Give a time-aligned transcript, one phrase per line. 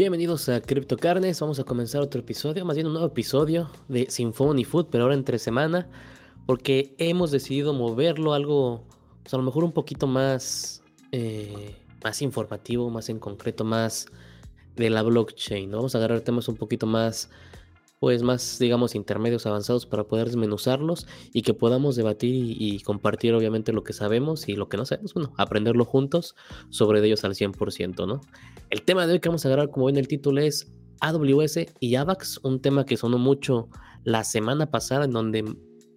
[0.00, 4.64] Bienvenidos a CryptoCarnes, vamos a comenzar otro episodio, más bien un nuevo episodio de Symphony
[4.64, 5.90] Food, pero ahora entre semana,
[6.46, 8.82] porque hemos decidido moverlo algo,
[9.22, 14.06] pues a lo mejor un poquito más, eh, más informativo, más en concreto, más
[14.74, 15.70] de la blockchain.
[15.70, 17.28] Vamos a agarrar temas un poquito más
[18.00, 23.74] pues más, digamos, intermedios avanzados para poder desmenuzarlos y que podamos debatir y, compartir obviamente
[23.74, 26.34] lo que sabemos y lo que no sabemos, bueno, aprenderlo juntos
[26.70, 28.22] sobre ellos al 100%, ¿no?
[28.70, 31.94] El tema de hoy que vamos a agarrar, como ven el título, es AWS y
[31.94, 33.68] AVAX, un tema que sonó mucho
[34.04, 35.44] la semana pasada en donde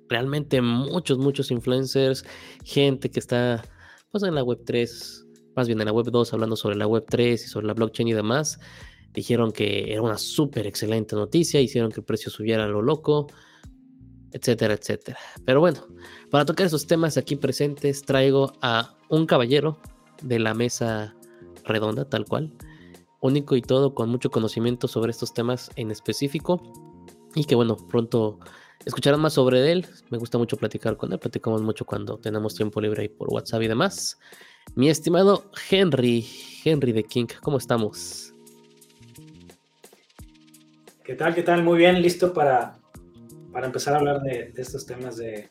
[0.10, 2.26] realmente muchos, muchos influencers,
[2.66, 3.64] gente que está
[4.12, 7.06] pues en la web 3, más bien en la web 2 hablando sobre la web
[7.10, 8.60] 3 y sobre la blockchain y demás,
[9.14, 13.28] dijeron que era una súper excelente noticia, hicieron que el precio subiera a lo loco,
[14.32, 15.18] etcétera, etcétera.
[15.46, 15.88] Pero bueno,
[16.30, 19.80] para tocar esos temas aquí presentes traigo a un caballero
[20.22, 21.16] de la mesa
[21.64, 22.52] redonda, tal cual,
[23.22, 26.62] único y todo, con mucho conocimiento sobre estos temas en específico,
[27.36, 28.40] y que bueno, pronto
[28.86, 29.88] escucharán más sobre él.
[30.10, 33.62] Me gusta mucho platicar con él, platicamos mucho cuando tenemos tiempo libre ahí por WhatsApp
[33.62, 34.18] y demás.
[34.76, 36.26] Mi estimado Henry,
[36.64, 38.33] Henry de King, ¿cómo estamos?
[41.04, 41.36] ¿Qué tal?
[41.36, 41.64] ¿Qué tal?
[41.64, 42.80] Muy bien, listo para,
[43.52, 45.50] para empezar a hablar de, estos temas de,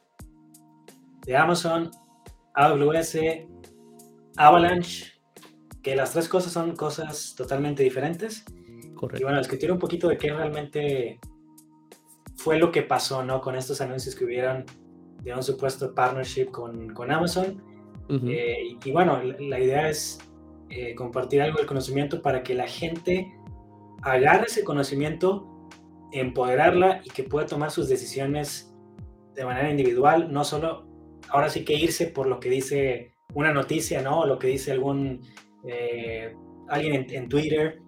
[1.26, 1.90] de Amazon,
[2.54, 3.18] AWS,
[4.38, 5.12] Avalanche,
[5.82, 8.46] que las tres cosas son cosas totalmente diferentes.
[8.94, 9.20] Correcto.
[9.20, 11.20] Y bueno, discutir un poquito de qué realmente
[12.36, 13.42] fue lo que pasó, ¿no?
[13.42, 14.64] Con estos anuncios que hubieron
[15.22, 17.62] de un supuesto partnership con, con Amazon.
[18.08, 20.19] Eh, y, bueno, la, idea es
[20.70, 23.30] eh, compartir algo del conocimiento para que la gente
[24.02, 25.68] agarre ese conocimiento,
[26.12, 28.74] empoderarla y que pueda tomar sus decisiones
[29.34, 30.86] de manera individual, no solo,
[31.30, 34.20] ahora sí que irse por lo que dice una noticia, ¿no?
[34.20, 35.22] O lo que dice algún,
[35.66, 36.34] eh,
[36.68, 37.80] alguien en, Twitter.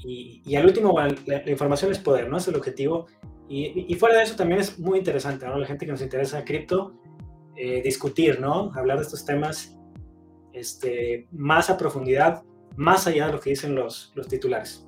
[0.00, 2.38] Y, al último, bueno, la, información es poder, ¿no?
[2.38, 3.06] Es el objetivo.
[3.48, 5.56] Y, fuera de eso también es muy interesante, ¿no?
[5.56, 7.00] La gente que nos interesa cripto,
[7.56, 8.72] eh, discutir, ¿no?
[8.74, 9.78] Hablar de estos temas
[10.52, 12.42] este, más a profundidad,
[12.76, 14.87] más allá de lo que dicen los, los titulares.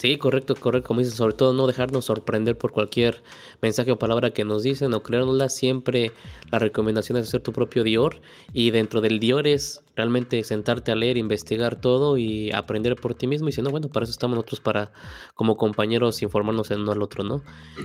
[0.00, 3.22] Sí, correcto, correcto, como dices, sobre todo no dejarnos sorprender por cualquier
[3.60, 6.12] mensaje o palabra que nos dicen o creérnosla, siempre
[6.50, 8.22] la recomendación es hacer tu propio Dior
[8.54, 13.26] y dentro del Dior es realmente sentarte a leer, investigar todo y aprender por ti
[13.26, 14.90] mismo y si no, bueno, para eso estamos nosotros para
[15.34, 17.42] como compañeros informarnos en uno al otro, ¿no?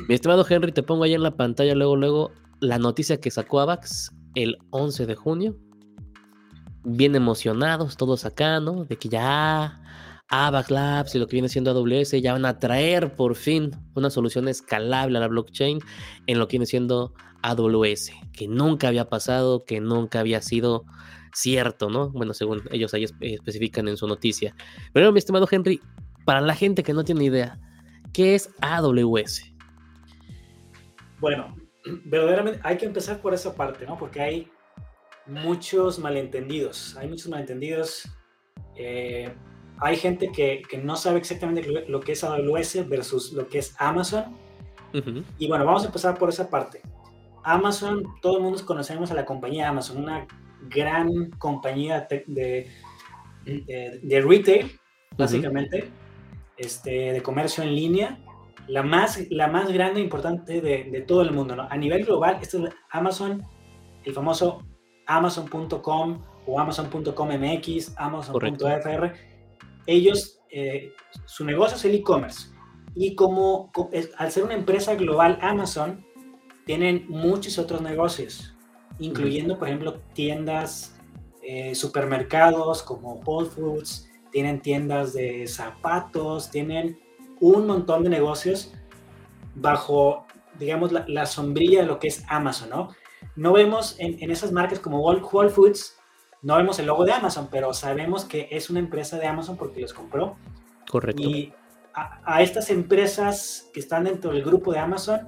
[0.08, 3.60] Mi estimado Henry, te pongo ahí en la pantalla luego, luego la noticia que sacó
[3.60, 5.58] Avax el 11 de junio,
[6.86, 8.86] bien emocionados todos acá, ¿no?
[8.86, 9.82] De que ya
[10.30, 14.10] Avax Labs y lo que viene siendo AWS ya van a traer por fin una
[14.10, 15.80] solución escalable a la blockchain
[16.28, 17.14] en lo que viene siendo
[17.44, 20.86] AWS, que nunca había pasado, que nunca había sido
[21.34, 22.10] cierto, ¿no?
[22.10, 24.56] Bueno, según ellos ahí especifican en su noticia.
[24.94, 25.80] Pero mi estimado Henry,
[26.26, 27.60] para la gente que no tiene idea,
[28.14, 29.54] ¿qué es AWS?
[31.20, 31.56] Bueno,
[32.06, 33.98] verdaderamente hay que empezar por esa parte, ¿no?
[33.98, 34.52] Porque hay
[35.28, 38.10] muchos malentendidos, hay muchos malentendidos.
[38.76, 39.34] Eh,
[39.80, 43.76] hay gente que, que, no sabe exactamente lo que es AWS versus lo que es
[43.80, 44.36] Amazon.
[45.38, 46.82] Y bueno, vamos a empezar por esa parte.
[47.44, 50.26] Amazon, todo el mundo conocemos a la compañía Amazon, una
[50.70, 52.70] gran compañía de,
[53.46, 54.80] de, retail,
[55.18, 55.90] básicamente,
[56.56, 58.20] este, de comercio en línea,
[58.68, 61.58] la más, la más grande e importante de, de todo el mundo.
[61.58, 61.68] ¿no?
[61.70, 63.44] A nivel global, esto es Amazon,
[64.06, 64.64] el famoso
[65.08, 69.35] Amazon.com o Amazon.com.mx, Amazon.fr
[69.88, 70.94] ellos, eh,
[71.26, 72.50] su negocio es el e-commerce.
[72.96, 73.72] Y como,
[74.18, 76.06] al ser una empresa global, Amazon,
[76.66, 78.56] tienen muchos otros negocios,
[79.00, 80.96] incluyendo, por ejemplo, tiendas,
[81.42, 87.00] eh, supermercados como Whole Foods, tienen tiendas de zapatos, tienen
[87.40, 88.74] un montón de negocios
[89.54, 90.26] bajo,
[90.58, 92.90] digamos, la, sombrilla de lo que es Amazon, ¿no?
[93.36, 95.95] No vemos en, en esas marcas como Whole Foods,
[96.46, 99.82] no vemos el logo de Amazon, pero sabemos que es una empresa de Amazon porque
[99.82, 100.38] los compró.
[100.88, 101.24] Correcto.
[101.24, 101.52] Y
[101.96, 105.22] a, estas empresas que están dentro del grupo de Amazon,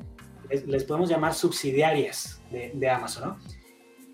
[0.47, 3.37] les, podemos llamar subsidiarias de, Amazon, ¿no?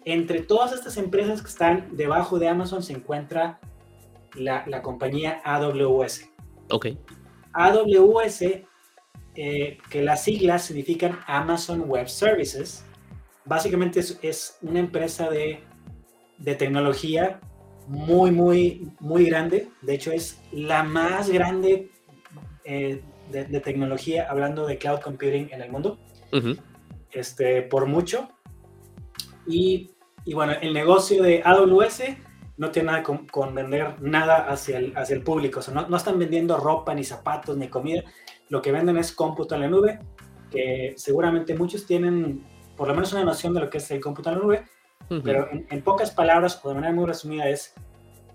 [0.06, 3.60] Entre todas estas empresas que están debajo de Amazon se encuentra
[4.36, 6.30] la, compañía AWS.
[6.70, 6.88] Ok.
[7.52, 8.42] AWS,
[9.36, 12.86] eh, que las siglas significan Amazon Web Services,
[13.44, 15.66] básicamente es una empresa de
[16.38, 17.40] de tecnología
[17.88, 19.70] muy, muy, muy grande.
[19.82, 21.90] De hecho, es la más grande
[22.64, 23.02] eh,
[23.32, 25.98] de, tecnología, hablando de cloud computing en el mundo,
[27.12, 28.30] este, por mucho.
[29.46, 29.92] Y,
[30.26, 32.04] y, bueno, el negocio de AWS
[32.58, 35.60] no tiene nada con, vender nada hacia el, hacia el público.
[35.60, 38.04] O sea, no, no, están vendiendo ropa, ni zapatos, ni comida.
[38.50, 40.00] Lo que venden es cómputo en la nube,
[40.52, 42.44] que seguramente muchos tienen
[42.78, 44.66] por lo menos una noción de lo que es el cómputo en la nube,
[45.24, 47.74] pero en, pocas palabras o de manera muy resumida es,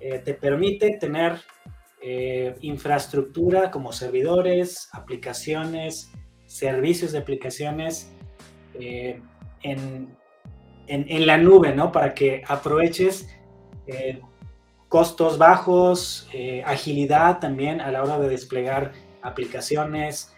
[0.00, 1.41] eh, te permite tener
[2.00, 6.12] eh, infraestructura como servidores, aplicaciones,
[6.47, 8.12] servicios de aplicaciones
[8.75, 9.20] eh,
[9.62, 10.17] en,
[10.87, 11.91] en, la nube, ¿no?
[11.91, 13.29] Para que aproveches
[14.88, 16.29] costos bajos,
[16.65, 18.93] agilidad también a la hora de desplegar
[19.23, 20.35] aplicaciones,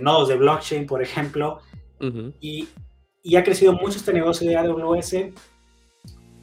[0.00, 1.60] nodos de blockchain, por ejemplo,
[2.40, 2.68] y,
[3.22, 5.14] y, ha crecido mucho este negocio de AWS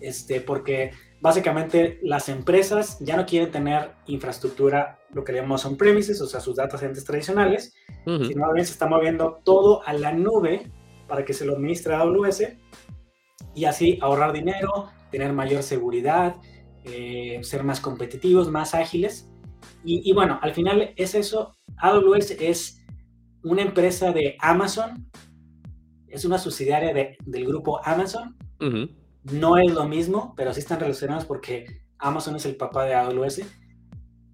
[0.02, 0.92] este, porque
[1.22, 6.56] básicamente las empresas ya no quieren tener infraestructura, lo que llamamos on-premises, o sea, sus
[6.56, 7.74] data centers tradicionales,
[8.06, 10.72] sino bien se está moviendo todo a la nube
[11.08, 12.44] para que se lo administre AWS
[13.56, 16.36] y así ahorrar dinero, tener mayor seguridad,
[16.86, 19.30] eh, ser más competitivos, más ágiles.
[19.84, 21.56] Y, bueno, al final es eso.
[21.78, 22.84] AWS es
[23.44, 25.10] una empresa de Amazon,
[26.08, 28.38] es una subsidiaria del grupo Amazon.
[29.32, 31.66] No es lo mismo, pero sí están relacionados porque
[31.98, 33.42] Amazon es el papá de AWS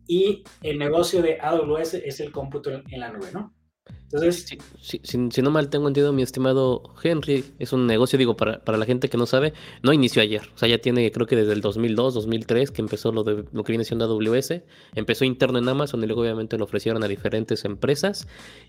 [0.08, 3.56] y el negocio de AWS es el cómputo en la nube, ¿no?
[4.04, 8.78] Entonces, si, no mal tengo entendido, mi estimado Henry, es un negocio, digo, para, para,
[8.78, 9.54] la gente que no sabe,
[9.84, 10.44] no inició ayer.
[10.54, 13.64] O sea, ya tiene, creo que desde el 2002, 2003, que empezó lo, de, lo
[13.64, 14.62] que viene siendo AWS.
[14.94, 18.28] Empezó interno en Amazon y luego obviamente lo ofrecieron a diferentes empresas.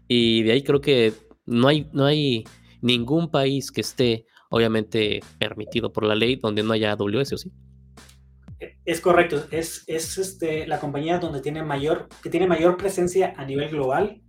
[0.09, 1.13] Y de ahí creo que
[1.45, 2.45] no hay, no hay
[2.81, 7.53] ningún país que esté obviamente permitido por la ley, donde no haya AWS, ¿o sí?
[8.85, 13.45] Es correcto, es, es este, la compañía donde tiene mayor, que tiene mayor presencia a
[13.45, 14.23] nivel global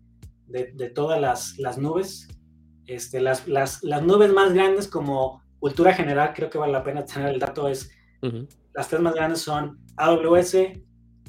[0.48, 2.28] de, de todas las, las, nubes.
[2.86, 7.06] Este, las, las, las, nubes más grandes como cultura general, creo que vale la pena
[7.06, 7.90] tener el dato, es
[8.74, 10.58] las tres más grandes son AWS,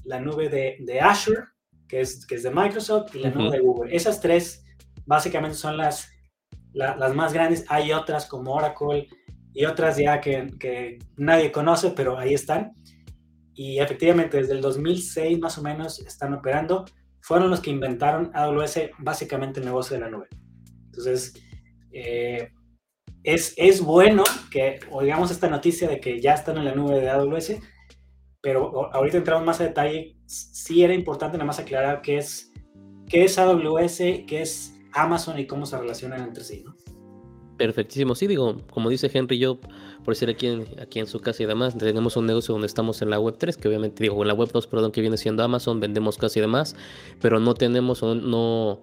[0.05, 1.45] la nube de, de Azure,
[1.87, 3.95] que es, que es de Microsoft, y la nube de Google.
[3.95, 4.65] Esas tres
[5.07, 6.11] básicamente son las
[6.73, 7.65] las más grandes.
[7.69, 9.09] Hay otras como Oracle
[9.53, 12.73] y otras ya que, que, nadie conoce, pero ahí están.
[13.55, 16.85] Y efectivamente, desde el 2006 más o menos están operando.
[17.21, 20.29] Fueron los que inventaron AWS, básicamente el negocio de la nube.
[20.87, 21.35] Entonces,
[21.93, 22.53] eh,
[23.25, 27.11] es, es bueno que oigamos esta noticia de que ya están en la nube de
[27.11, 27.59] AWS,
[28.41, 30.17] pero ahorita entramos más a detalle.
[30.27, 32.53] Sí era importante nada más aclarar qué es,
[33.09, 36.77] qué es AWS, qué es Amazon y cómo se relacionan entre sí, ¿no?
[37.57, 39.59] Perfectísimo, sí, digo, como dice Henry, yo
[40.05, 43.03] por ser aquí en, aquí en su casa y demás, tenemos un negocio donde estamos
[43.03, 45.43] en la web 3, que obviamente digo, en la web 2, perdón, que viene siendo
[45.43, 46.77] Amazon, vendemos casi demás,
[47.21, 48.81] pero no tenemos, no,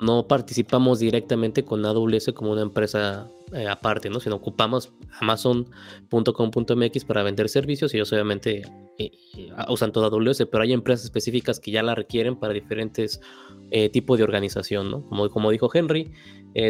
[0.00, 4.20] no participamos directamente con AWS como una empresa eh, aparte, ¿no?
[4.20, 8.62] Sino ocupamos amazon.com.mx para vender servicios y ellos obviamente
[8.98, 13.20] eh, eh, usan toda AWS, pero hay empresas específicas que ya la requieren para diferentes
[13.92, 15.06] tipos de organización, ¿no?
[15.06, 16.10] Como, como dijo Henry,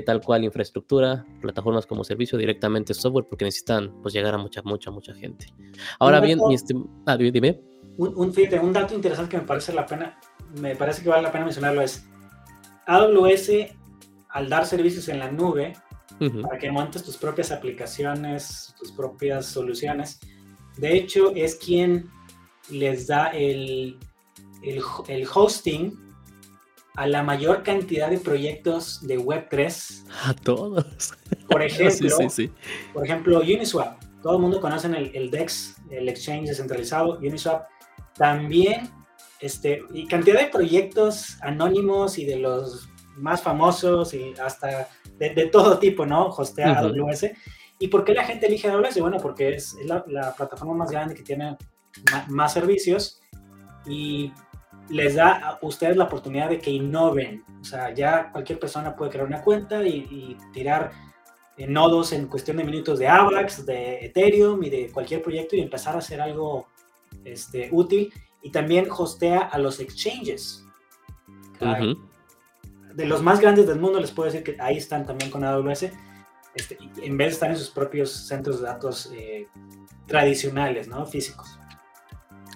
[0.04, 4.90] tal cual infraestructura, plataformas como servicio, directamente software, porque necesitan pues llegar a mucha, mucha,
[4.90, 5.46] mucha gente.
[6.00, 6.40] Ahora bien,
[7.06, 7.60] ah, dime.
[7.98, 10.18] Un, un, un dato interesante que me parece la pena,
[10.60, 12.04] me parece que vale la pena mencionarlo es
[12.88, 13.50] AWS,
[14.30, 15.74] al dar servicios en la nube,
[16.42, 20.18] para que montes tus propias aplicaciones, tus propias soluciones,
[20.78, 22.10] de hecho es quien
[22.70, 23.98] les da el,
[24.62, 25.96] el, hosting
[26.96, 30.04] a la mayor cantidad de proyectos de Web3.
[30.24, 31.14] A todos.
[31.48, 32.16] Por ejemplo,
[32.92, 34.02] Por ejemplo Uniswap.
[34.22, 37.18] Todo el mundo conoce el, el DEX, el exchange descentralizado.
[37.18, 37.66] Uniswap
[38.14, 38.90] también
[39.40, 45.78] este, y cantidad de proyectos anónimos y de los más famosos y hasta de, todo
[45.78, 46.28] tipo, ¿no?
[46.28, 47.26] Hostea AWS.
[47.78, 49.00] ¿Y por qué la gente elige AWS?
[49.00, 51.56] Bueno, porque es la, plataforma más grande que tiene
[52.28, 53.20] más servicios
[53.86, 54.32] y
[54.88, 57.44] les da a ustedes la oportunidad de que innoven.
[57.60, 60.90] O sea, ya cualquier persona puede crear una cuenta y, tirar
[61.68, 65.96] nodos en cuestión de minutos de AVAX, de Ethereum y de cualquier proyecto y empezar
[65.96, 66.68] a hacer algo
[67.24, 70.64] este, útil y también hostea a los exchanges.
[72.94, 75.90] De los más grandes del mundo les puedo decir que ahí están también con AWS,
[76.54, 79.46] este, en vez de estar en sus propios centros de datos eh,
[80.06, 81.04] tradicionales, ¿no?
[81.06, 81.58] Físicos.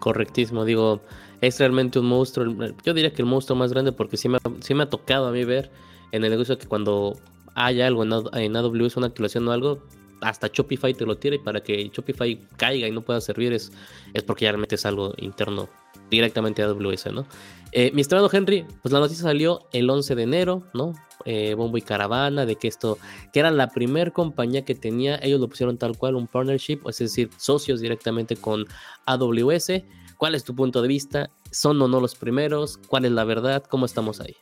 [0.00, 1.00] Correctísimo, digo,
[1.40, 2.46] es realmente un monstruo,
[2.84, 5.32] yo diría que el monstruo más grande porque sí me, sí me ha tocado a
[5.32, 5.70] mí ver
[6.10, 7.16] en el negocio que cuando
[7.54, 9.86] hay algo en, en AWS, una actualización o algo,
[10.22, 13.72] hasta Shopify te lo tira y para que Shopify caiga y no pueda servir es,
[14.14, 15.68] es porque ya realmente es algo interno
[16.10, 17.26] directamente a AWS, ¿no?
[17.72, 20.94] Eh, mi estimado Henry, pues la noticia salió el 11 de enero, ¿no?
[21.24, 22.98] eh, bombo y caravana, de que esto,
[23.32, 26.98] que era la primera compañía que tenía, ellos lo pusieron tal cual, un partnership, es
[26.98, 28.64] decir, socios directamente con
[29.06, 29.82] AWS.
[30.16, 31.30] ¿Cuál es tu punto de vista?
[31.50, 32.78] ¿Son o no los primeros?
[32.88, 33.64] ¿Cuál es la verdad?
[33.64, 34.36] ¿Cómo estamos ahí?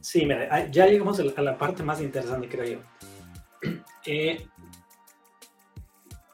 [0.00, 2.78] Sí, mira, ah, ya llegamos a la parte más interesante, creo yo.
[4.06, 4.46] Eh,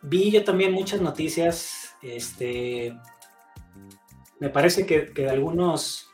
[0.02, 2.96] vi yo también muchas noticias, este,
[4.38, 6.10] me parece que, que algunos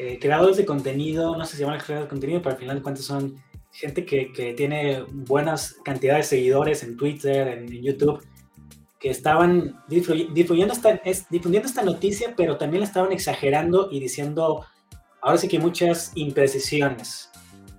[0.00, 2.82] eh, creadores de contenido, no sé si llaman creadores de contenido, pero al final de
[2.82, 3.42] cuentas son
[3.72, 8.24] gente que, tiene buenas cantidades de seguidores en Twitter, en, YouTube,
[9.00, 14.64] que estaban difundiendo esta, es, difundiendo esta noticia, pero también la estaban exagerando y diciendo,
[15.20, 17.30] ahora sí que muchas imprecisiones,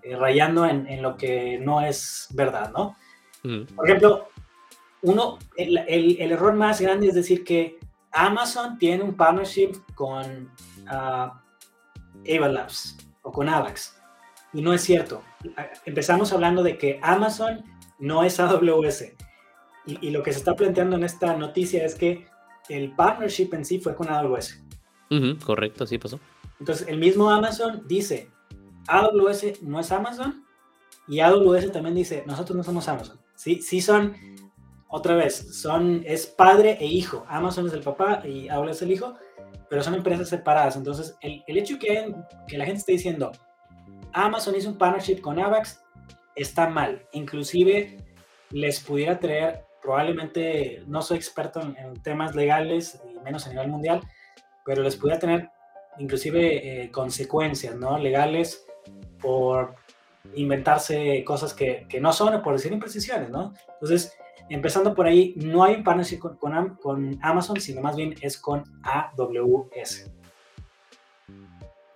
[0.04, 2.96] eh, rayando en, en, lo que no es verdad, ¿no?
[3.44, 3.76] Mm.
[3.76, 4.28] Por ejemplo,
[5.02, 7.80] uno, el, el, el, error más grande es decir que
[8.12, 10.52] Amazon tiene un partnership con
[10.92, 11.32] uh,
[12.26, 13.96] Labs o con AVAX.
[14.54, 15.24] Y no es cierto.
[15.86, 17.64] Empezamos hablando de que Amazon
[18.00, 19.14] no es AWS.
[19.86, 22.28] Y, y, lo que se está planteando en esta noticia es que
[22.68, 24.62] el partnership en sí fue con AWS.
[25.46, 26.20] correcto, así pasó.
[26.60, 28.30] Entonces, el mismo Amazon dice,
[28.88, 30.46] AWS no es Amazon,
[31.08, 33.20] y AWS también dice, nosotros no somos Amazon.
[33.36, 34.16] Sí, sí son
[34.88, 37.26] otra vez, son, es padre e hijo.
[37.28, 39.16] Amazon es el papá y AWS es el hijo,
[39.70, 40.76] pero son empresas separadas.
[40.76, 42.14] Entonces, el, el hecho que,
[42.48, 43.32] que la gente esté diciendo,
[44.14, 45.82] Amazon hizo un partnership con AVAX,
[46.36, 47.08] está mal.
[47.12, 47.98] Inclusive,
[48.52, 54.02] les pudiera traer, probablemente, no soy experto en, temas legales, y menos a nivel mundial,
[54.66, 55.50] pero les pudiera tener
[55.98, 57.98] inclusive eh, consecuencias, ¿no?
[57.98, 58.66] Legales
[59.22, 59.76] por
[60.36, 63.54] inventarse cosas que, que no son o por decir imprecisiones, ¿no?
[63.74, 64.14] Entonces,
[64.50, 70.12] empezando por ahí, no hay un partnership con, Amazon, sino más bien es con AWS.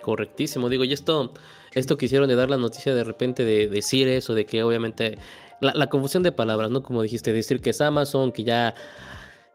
[0.02, 1.34] Correctísimo, digo, y esto,
[1.74, 5.18] esto quisieron de dar la noticia de repente de decir eso, de que obviamente
[5.62, 6.84] la, confusión de palabras, ¿no?
[6.84, 8.76] Como dijiste, decir que es Amazon, que ya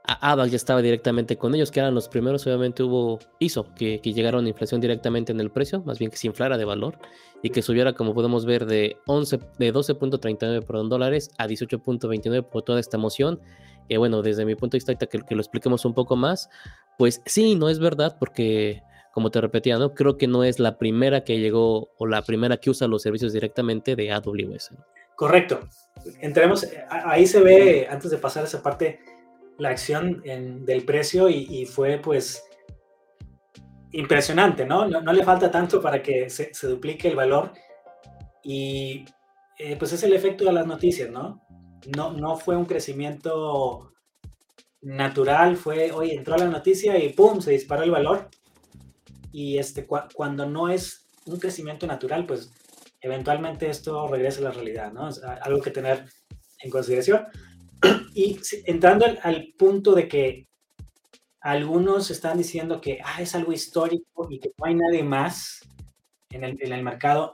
[0.08, 4.12] AVAX ya estaba directamente con ellos, que eran los primeros, obviamente hubo, hizo que, que
[4.12, 6.98] llegaron a inflación directamente en el precio, más bien que se inflara de valor
[7.42, 12.80] y que subiera, como podemos ver, de, 11, de 12.39 dólares a 18.29 por toda
[12.80, 13.40] esta moción.
[13.88, 16.48] Y bueno, desde mi punto de vista, que, que lo expliquemos un poco más,
[16.96, 19.94] pues sí, no es verdad, porque como te repetía, ¿no?
[19.94, 23.32] Creo que no es la primera que llegó o la primera que usa los servicios
[23.32, 24.70] directamente de AWS.
[25.16, 25.60] Correcto.
[26.20, 29.00] Entremos, ahí se ve, antes de pasar a esa parte,
[29.58, 32.44] la acción del precio y, fue pues
[33.92, 34.86] impresionante, ¿no?
[34.86, 35.12] ¿no?
[35.12, 37.52] le falta tanto para que se, duplique el valor
[38.44, 39.04] y
[39.58, 41.42] eh, pues es el efecto de las noticias, ¿no?
[41.96, 43.92] No, no fue un crecimiento
[44.80, 47.40] natural, fue, oye, entró la noticia y ¡pum!
[47.40, 48.28] se disparó el valor.
[49.32, 52.52] Y este, cuando no es un crecimiento natural, pues
[53.00, 55.08] eventualmente esto regresa a la realidad, ¿no?
[55.08, 56.04] Es algo que tener
[56.60, 57.26] en consideración.
[58.14, 60.48] Y entrando al, punto de que
[61.40, 65.60] algunos están diciendo que ah, es algo histórico y que no hay nadie más
[66.30, 67.32] en el, en el mercado,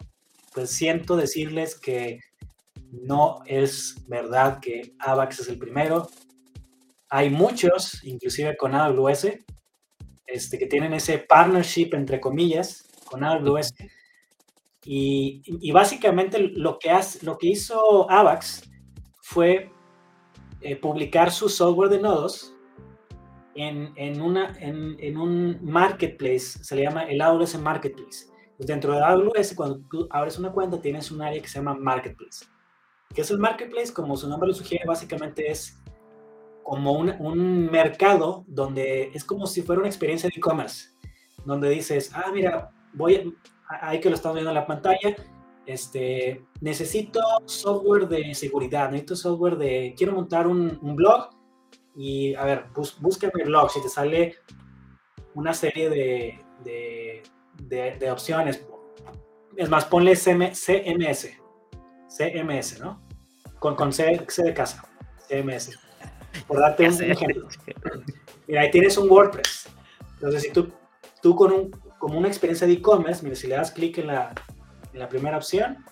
[0.52, 2.20] pues siento decirles que
[2.92, 6.08] no es verdad que AVAX es el primero.
[7.08, 9.38] Hay muchos, inclusive con AWS,
[10.26, 13.74] este, que tienen ese partnership, entre comillas, con AWS.
[14.84, 18.62] Y, y básicamente lo que, hace, lo que hizo AVAX
[19.22, 19.70] fue
[20.64, 22.54] eh, publicar su software de nodos
[23.54, 28.26] en, en, una, en, en, un marketplace, se le llama el AWS Marketplace.
[28.56, 32.46] Pues dentro de AWS, cuando abres una cuenta, tienes un área que se llama Marketplace.
[33.14, 33.92] ¿Qué es el Marketplace?
[33.92, 35.80] Como su nombre lo sugiere, básicamente es
[36.62, 40.90] como un, un mercado donde es como si fuera una experiencia de e-commerce,
[41.44, 43.36] donde dices, ah, mira, voy,
[43.68, 45.14] ahí que lo estamos viendo en la pantalla,
[45.66, 51.30] este, necesito software de seguridad, necesito software de, quiero montar un, blog
[51.96, 54.36] y, a ver, bus, búscame blog, si te sale
[55.34, 58.64] una serie de, de, de, opciones.
[59.56, 60.66] Es más, ponle CMS,
[62.08, 63.02] CMS, ¿no?
[63.58, 64.84] Con, con C, de casa,
[65.28, 65.78] CMS.
[66.46, 67.48] Por darte un ejemplo.
[68.46, 69.68] Mira, ahí tienes un WordPress.
[70.14, 70.72] Entonces, si tú,
[71.22, 74.34] tú con un, como una experiencia de e-commerce, mira, si le das clic en la,
[74.94, 75.84] en la primera opción,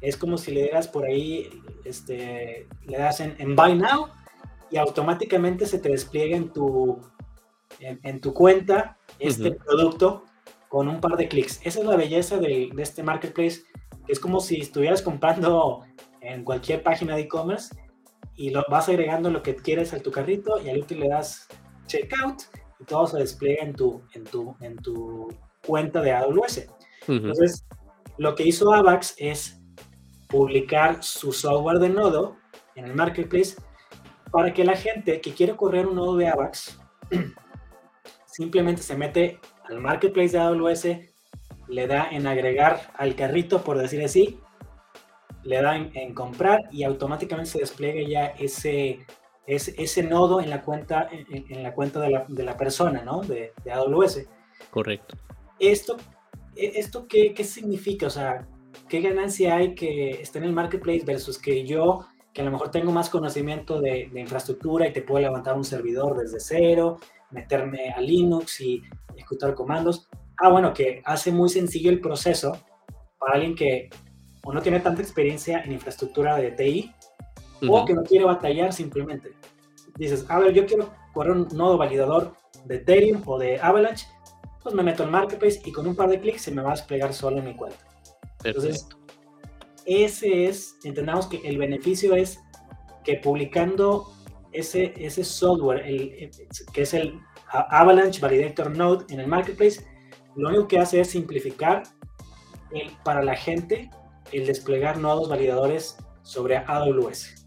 [0.00, 1.50] es como si le das por ahí,
[1.84, 4.08] este, le das en, en Buy Now
[4.70, 7.00] y automáticamente se te despliega en tu,
[7.78, 10.24] en, tu cuenta este producto
[10.68, 11.60] con un par de clics.
[11.64, 13.62] Esa es la belleza de, de este marketplace,
[14.06, 15.84] que es como si estuvieras comprando
[16.20, 17.76] en cualquier página de e-commerce
[18.34, 21.48] y lo vas agregando lo que quieres a tu carrito y al último le das
[21.86, 22.42] checkout
[22.80, 25.28] y todo se despliega en tu, en tu, en tu
[25.66, 26.66] cuenta de AWS.
[27.08, 27.64] Entonces,
[28.18, 29.60] lo que hizo AVAX es
[30.28, 32.36] publicar su software de nodo
[32.74, 33.56] en el marketplace
[34.30, 36.78] para que la gente que quiere correr un nodo de AVAX
[38.26, 40.86] simplemente se mete al marketplace de AWS,
[41.68, 44.40] le da en agregar al carrito, por decir así,
[45.44, 49.06] le da en, comprar y automáticamente se despliega ya ese,
[49.46, 53.20] ese, ese nodo en la cuenta, en, la cuenta de la, de la, persona, ¿no?
[53.20, 54.26] De, de AWS.
[54.70, 55.16] Correcto.
[55.58, 55.96] Esto,
[56.56, 58.06] ¿esto qué, qué significa?
[58.06, 58.46] O sea,
[58.88, 62.70] ¿qué ganancia hay que esté en el marketplace versus que yo, que a lo mejor
[62.70, 66.98] tengo más conocimiento de, de infraestructura y te puedo levantar un servidor desde cero,
[67.30, 68.82] meterme a Linux y
[69.14, 70.08] ejecutar comandos?
[70.38, 72.56] Ah, bueno, que hace muy sencillo el proceso
[73.18, 73.90] para alguien que
[74.44, 76.92] o no tiene tanta experiencia en infraestructura de TI
[77.68, 79.32] o que no quiere batallar simplemente.
[79.96, 84.06] Dices, a ver, yo quiero correr un nodo validador de Ethereum o de Avalanche,
[84.62, 86.74] pues me meto en Marketplace y con un par de clics se me va a
[86.74, 87.78] desplegar solo en mi cuenta.
[88.44, 88.86] Entonces,
[89.84, 92.40] ese es, entendamos que el beneficio es
[93.04, 94.12] que publicando
[94.52, 96.30] ese, ese software, el,
[96.72, 99.84] que es el Avalanche Validator Node en el Marketplace,
[100.36, 101.82] lo único que hace es simplificar
[103.04, 103.90] para la gente
[104.32, 107.46] el desplegar nodos validadores sobre AWS.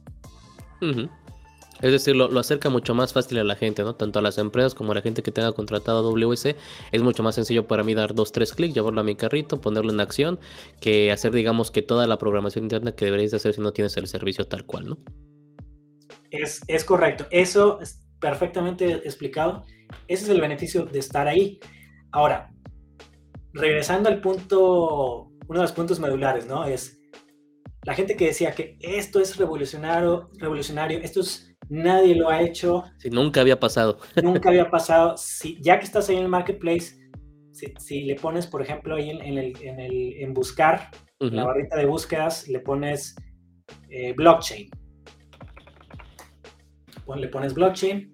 [1.82, 3.96] Es decir, lo, acerca mucho más fácil a la gente, ¿no?
[3.96, 6.56] Tanto a las empresas como a la gente que tenga contratado AWS.
[6.92, 9.92] Es mucho más sencillo para mí dar dos, tres clics, llevarlo a mi carrito, ponerlo
[9.92, 10.40] en acción,
[10.80, 14.08] que hacer, digamos, que toda la programación interna que deberías hacer si no tienes el
[14.08, 14.98] servicio tal cual, ¿no?
[16.32, 17.28] Es, es correcto.
[17.30, 19.66] Eso es perfectamente explicado.
[20.08, 21.60] Ese es el beneficio de estar ahí.
[22.12, 22.52] Ahora,
[23.54, 26.66] regresando al punto uno de los puntos medulares, ¿no?
[26.66, 27.00] Es
[27.84, 32.84] la gente que decía que esto es revolucionario, revolucionario, esto es, nadie lo ha hecho.
[32.98, 34.00] Si nunca había pasado.
[34.24, 35.18] Nunca había pasado.
[35.18, 36.98] Si, ya que estás ahí en el marketplace,
[37.52, 41.86] si, le pones, por ejemplo, ahí en, el, en, el, en buscar, la barrita de
[41.86, 43.16] búsquedas, le pones
[43.90, 44.70] eh, blockchain.
[47.16, 48.14] Le pones blockchain.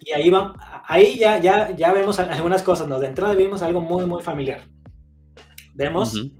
[0.00, 0.54] Y ahí, va,
[0.86, 2.98] ahí ya, ya, ya vemos algunas cosas, ¿no?
[2.98, 4.62] De entrada vimos algo muy, muy familiar
[5.80, 6.30] vemos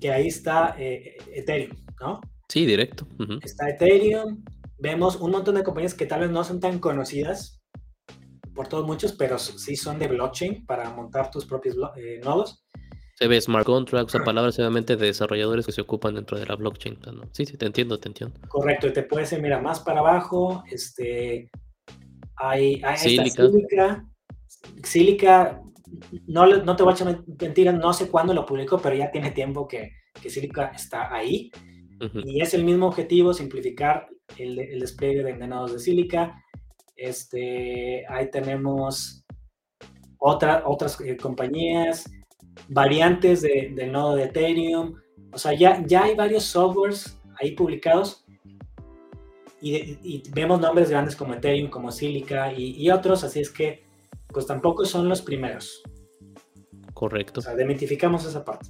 [0.00, 2.20] que ahí está eh, Ethereum, ¿no?
[2.48, 3.06] Sí, directo.
[3.42, 4.44] Está Ethereum,
[4.78, 7.60] vemos un montón de compañías que tal vez no son tan conocidas
[8.54, 12.66] por todos muchos, pero sí son de blockchain para montar tus propios eh, nodos.
[13.14, 16.56] Se ve smart contracts, o palabras obviamente de desarrolladores que se ocupan dentro de la
[16.56, 16.98] blockchain.
[17.14, 17.22] ¿no?
[17.32, 18.38] Sí, sí, te entiendo, te entiendo.
[18.48, 21.50] Correcto, y te puedes ir, mira, más para abajo, este,
[22.36, 24.04] hay, hay Silica.
[24.82, 25.62] Silica,
[26.26, 29.30] no, no te voy a echar mentira, no sé cuándo lo publicó, pero ya tiene
[29.30, 31.50] tiempo que, que Silica está ahí.
[32.24, 34.08] Y es el mismo objetivo, simplificar
[34.38, 36.42] el, el despliegue de engranados de Silica.
[36.96, 39.24] Este, ahí tenemos
[40.18, 42.10] otra, otras eh, compañías,
[42.68, 44.94] variantes de, del nodo de Ethereum.
[45.32, 48.24] O sea, ya, ya hay varios softwares ahí publicados
[49.60, 53.84] y, y vemos nombres grandes como Ethereum, como Silica y, y, otros, así es que
[54.28, 55.82] pues tampoco son los primeros.
[56.94, 57.40] Correcto.
[57.40, 58.68] O sea, demitificamos esa parte.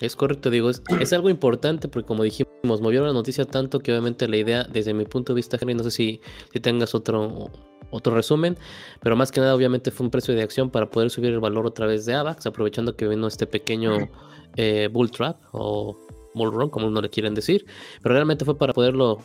[0.00, 4.26] Es correcto, digo, es, algo importante porque como dijimos, movió la noticia tanto que obviamente
[4.26, 6.20] la idea, desde mi punto de vista, Henry, no sé si,
[6.52, 7.50] si tengas otro,
[7.90, 8.58] otro resumen,
[9.00, 11.64] pero más que nada obviamente fue un precio de acción para poder subir el valor
[11.64, 14.10] otra vez de AVAX, aprovechando que vino este pequeño
[14.56, 15.96] eh, bull trap o
[16.34, 17.64] bull run, como uno le quieren decir,
[18.02, 19.24] pero realmente fue para poderlo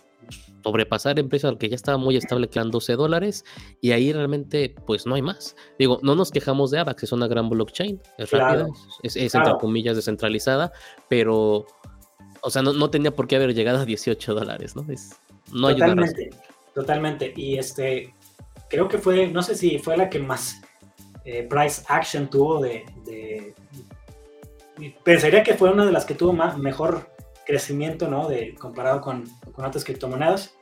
[0.63, 3.45] sobrepasar al que ya estaba muy estable, que eran 12 dólares,
[3.81, 5.55] y ahí realmente, pues no hay más.
[5.77, 8.67] Digo, no nos quejamos de AVAX, es una gran blockchain, es rápida,
[9.03, 10.71] es, entre comillas descentralizada,
[11.07, 11.65] pero,
[12.41, 14.85] o sea, no, tenía por qué haber llegado a 18 dólares, ¿no?
[14.91, 15.19] Es,
[15.51, 16.29] no totalmente,
[16.73, 17.33] totalmente.
[17.35, 18.13] Y este,
[18.69, 20.61] creo que fue, no sé si fue la que más
[21.25, 23.53] eh, price action tuvo de, de,
[25.03, 27.08] Pensaría que fue una de las que tuvo más, mejor
[27.49, 28.29] crecimiento, ¿no?
[28.29, 30.55] De, comparado con, con otras criptomonedas.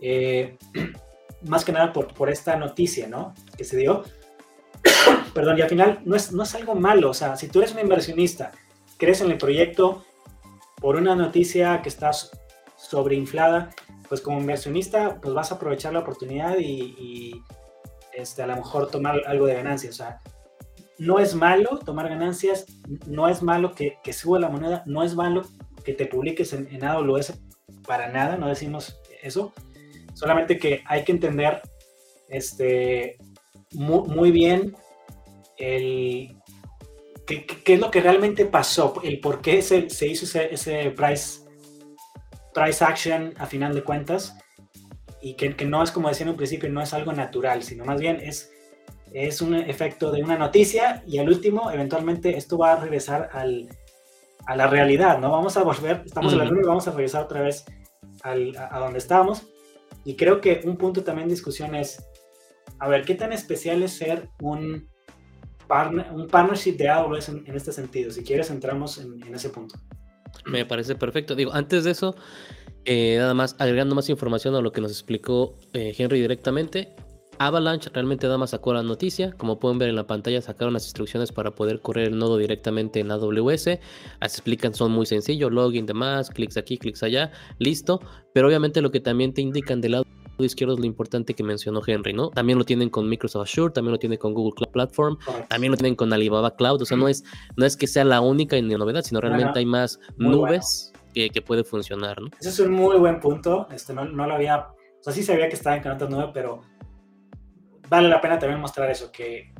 [0.00, 0.56] Eh,
[1.42, 3.34] más que nada por, por esta noticia, ¿no?
[3.58, 4.04] Que se dio.
[5.34, 7.10] Perdón, y al final no es, no es algo malo.
[7.10, 8.52] O sea, si tú eres un inversionista,
[8.96, 10.02] crees en el proyecto
[10.80, 12.10] por una noticia que está
[12.76, 13.68] sobreinflada,
[14.08, 17.42] pues como inversionista, pues vas a aprovechar la oportunidad y,
[18.14, 19.90] este, a lo mejor tomar algo de ganancia.
[19.90, 20.22] O sea,
[20.98, 22.64] no es malo tomar ganancias,
[23.06, 25.42] no es malo que, que suba la moneda, no es malo
[25.88, 27.32] que te publiques en, en AWS
[27.86, 29.54] para nada, no decimos eso,
[30.12, 31.62] solamente que hay que entender
[32.28, 33.16] este,
[33.72, 34.76] muy, bien
[35.56, 36.36] el,
[37.26, 41.40] qué, es lo que realmente pasó, el por qué se, se hizo ese, ese, price,
[42.52, 44.36] price action a final de cuentas
[45.22, 47.86] y que, que, no es como decía en un principio, no es algo natural, sino
[47.86, 48.52] más bien es
[49.14, 53.70] es un efecto de una noticia y al último, eventualmente, esto va a regresar al,
[54.48, 55.30] a la realidad, ¿no?
[55.30, 57.66] Vamos a volver, estamos en la luna y vamos a regresar otra vez
[58.22, 59.42] al, a, donde estábamos.
[60.06, 62.02] Y creo que un punto también de discusión es,
[62.78, 64.88] a ver, ¿qué tan especial es ser un,
[66.14, 68.10] un partnership de AWS en, este sentido?
[68.10, 69.78] Si quieres, entramos en, ese punto.
[70.46, 71.34] Me parece perfecto.
[71.34, 72.16] Digo, antes de eso,
[72.86, 76.96] eh, nada más agregando más información a lo que nos explicó eh, Henry directamente,
[77.38, 79.32] Avalanche realmente da más sacó la noticia.
[79.32, 83.00] Como pueden ver en la pantalla, sacaron las instrucciones para poder correr el nodo directamente
[83.00, 83.66] en AWS.
[84.20, 88.00] Las explican, son muy sencillos: login, demás, clics aquí, clics allá, listo.
[88.32, 90.04] Pero obviamente lo que también te indican del lado
[90.44, 92.30] izquierdo es lo importante que mencionó Henry, ¿no?
[92.30, 95.76] También lo tienen con Microsoft Azure, también lo tienen con Google Cloud Platform, también lo
[95.76, 96.82] tienen con Alibaba Cloud.
[96.82, 97.24] O sea, no es,
[97.56, 101.64] no es que sea la única novedad, sino realmente hay más nubes que, que, puede
[101.64, 102.28] funcionar, ¿no?
[102.40, 103.66] Ese es un muy buen punto.
[103.72, 104.68] Este, no, no lo había.
[105.00, 106.62] O sea, sí sabía que estaba en otras nube, pero
[107.88, 109.52] vale la pena también mostrar eso, que,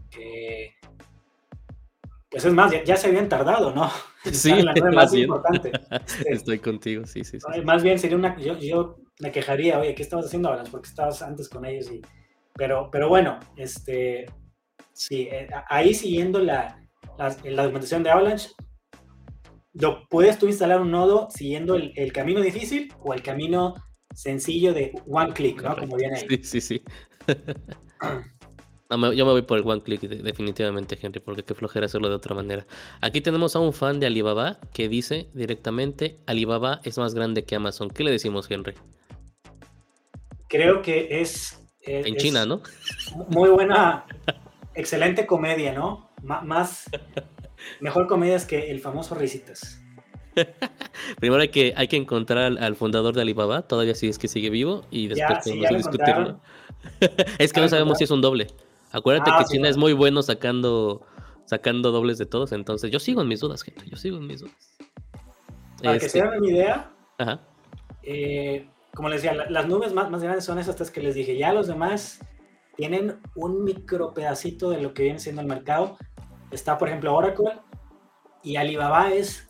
[2.31, 3.91] pues es más, ya, se habían tardado, ¿no?
[4.33, 5.73] Sí, la más importante.
[5.91, 7.63] Este, Estoy contigo, sí, sí, sí.
[7.65, 10.65] Más bien sería una, yo, yo me quejaría, oye, ¿qué estabas haciendo ahora?
[10.71, 12.03] Porque estabas antes con ellos y,
[12.55, 14.27] pero, pero bueno, este,
[14.93, 16.83] sí, eh, ahí siguiendo la,
[17.17, 18.51] la, documentación de Avalanche,
[19.73, 23.75] lo puedes tú instalar un nodo siguiendo el, el, camino difícil o el camino
[24.15, 25.77] sencillo de one click, ¿no?
[25.77, 26.27] Como viene ahí.
[26.29, 26.83] Sí, sí, sí.
[28.91, 32.15] No, yo me voy por el one click definitivamente, Henry, porque qué flojera hacerlo de
[32.15, 32.67] otra manera.
[33.03, 37.55] Aquí tenemos a un fan de Alibaba que dice directamente, Alibaba es más grande que
[37.55, 37.91] Amazon.
[37.91, 38.73] ¿Qué le decimos, Henry?
[40.49, 41.63] Creo que es...
[41.83, 42.63] en China, ¿no?
[43.29, 44.07] Muy buena,
[44.75, 46.09] excelente comedia, ¿no?
[46.23, 46.91] más,
[47.81, 49.83] mejor comedia es que el famoso Risitas.
[51.21, 54.51] Primero hay que, hay que encontrar al, fundador de Alibaba, todavía sí es que sigue
[54.51, 56.41] vivo, y después podemos discutirlo.
[57.39, 58.49] es que no sabemos si es un doble.
[58.93, 61.03] Acuérdate ah, que China es muy bueno sacando,
[61.45, 64.41] sacando dobles de todos, entonces yo sigo en mis dudas, gente, yo sigo en mis
[64.41, 64.79] dudas.
[65.83, 66.91] Para que se hagan una idea,
[68.03, 71.37] eh, como les decía, las nubes más, más grandes son esas que les dije.
[71.37, 72.21] Ya los demás
[72.77, 75.99] tienen un micro pedacito de lo que viene siendo el mercado.
[76.51, 77.53] Está, por ejemplo, Oracle
[78.43, 79.49] y Alibaba es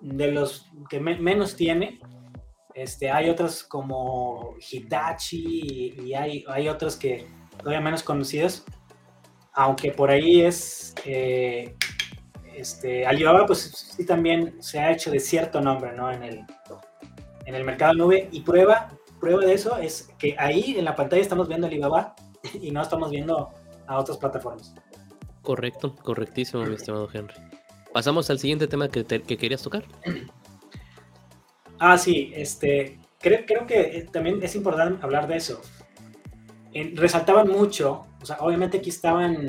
[0.00, 2.00] de los que menos tiene.
[2.74, 7.26] Este, hay otras como Hitachi y, hay, hay otras que
[7.58, 8.64] todavía menos conocidas,
[9.52, 11.74] aunque por ahí es eh,
[12.54, 16.10] este, Alibaba, pues sí también se ha hecho de cierto nombre ¿no?
[16.10, 16.44] en, el,
[17.46, 21.22] en el mercado nube y prueba, prueba de eso es que ahí en la pantalla
[21.22, 22.14] estamos viendo Alibaba
[22.60, 23.50] y no estamos viendo
[23.86, 24.74] a otras plataformas.
[25.42, 27.34] Correcto, correctísimo, mi estimado Henry.
[27.92, 29.84] Pasamos al siguiente tema que, que querías tocar.
[31.82, 35.62] Ah, sí, este, creo, creo que eh, también es importante hablar de eso.
[36.94, 39.48] resaltaban mucho, o sea, obviamente aquí estaban,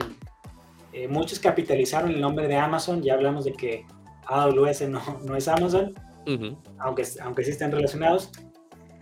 [0.93, 3.85] eh, muchos capitalizaron el nombre de Amazon, ya hablamos de que
[4.27, 5.93] AWS no, no es Amazon,
[6.79, 8.31] aunque, aunque sí estén relacionados,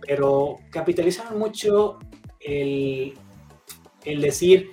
[0.04, 2.00] pero capitalizaron mucho
[2.40, 3.14] el,
[4.04, 4.72] el decir,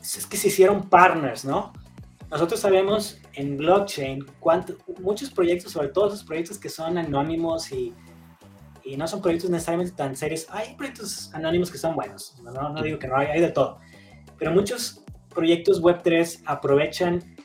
[0.00, 1.74] es que se hicieron partners, ¿no?
[2.30, 4.24] Nosotros sabemos en blockchain
[5.00, 7.94] muchos proyectos, sobre todo esos proyectos que son anónimos y,
[8.84, 10.46] y, no son proyectos necesariamente tan serios.
[10.50, 13.78] Hay proyectos anónimos que son buenos, no, no digo que no, hay, hay de todo.
[14.38, 15.02] Pero muchos
[15.34, 17.36] proyectos Web3 aprovechan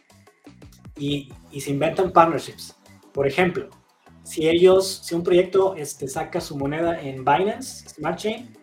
[0.98, 2.76] y, y, se inventan partnerships.
[3.14, 3.70] Por ejemplo,
[4.24, 8.54] si ellos, si un proyecto este, saca su moneda en Binance Smart Chain,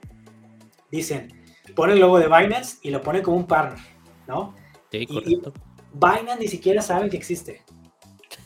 [0.90, 1.32] dicen,
[1.74, 3.80] pone el logo de Binance y lo pone como un partner,
[4.26, 4.54] ¿no?
[4.90, 5.52] Sí, correcto.
[5.94, 7.62] Binance ni siquiera saben que existe.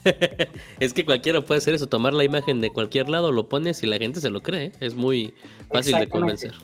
[0.81, 3.87] es que cualquiera puede hacer eso, tomar la imagen de cualquier lado, lo pones y
[3.87, 4.67] la gente se lo cree.
[4.67, 4.73] ¿eh?
[4.81, 5.35] Es muy
[5.71, 6.55] fácil de convencer.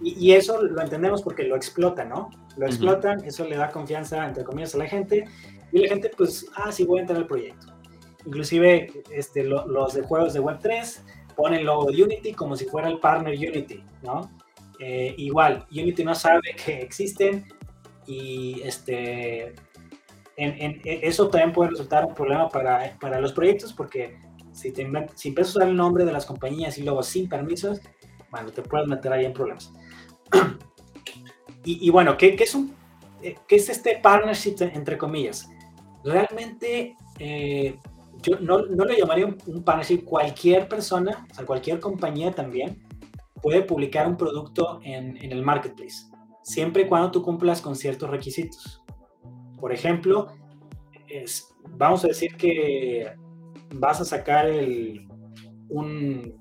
[0.00, 2.28] Y, eso lo entendemos porque lo explotan, ¿no?
[2.56, 5.26] Lo explotan, eso le da confianza, entre comillas, a la gente.
[5.70, 7.68] Y la gente, pues, ah, sí, voy a entrar al proyecto.
[8.26, 10.98] Inclusive este, los de juegos de Web3
[11.36, 14.28] ponen logo de Unity como si fuera el partner Unity, ¿no?
[14.80, 17.44] Eh, igual, Unity no sabe que existen
[18.06, 19.54] y este,
[20.36, 24.18] en, eso también puede resultar un problema para, para los proyectos porque
[24.52, 27.80] si, te, si empiezas a usar el nombre de las compañías y luego sin permisos,
[28.30, 29.72] bueno, te puedes meter ahí en problemas.
[31.64, 32.74] y, y, bueno, ¿qué, ¿qué, es un,
[33.22, 35.48] eh, ¿qué es este partnership entre comillas?
[36.04, 37.78] Realmente eh,
[38.22, 40.04] yo no, no le llamaría un, partnership.
[40.04, 42.82] Cualquier persona, o sea, cualquier compañía también
[43.42, 46.06] puede publicar un producto en, en el marketplace,
[46.42, 48.81] siempre y cuando tú cumplas con ciertos requisitos.
[49.62, 50.26] Por ejemplo,
[51.78, 53.14] vamos a decir que
[53.76, 54.50] vas a sacar
[55.68, 56.34] un,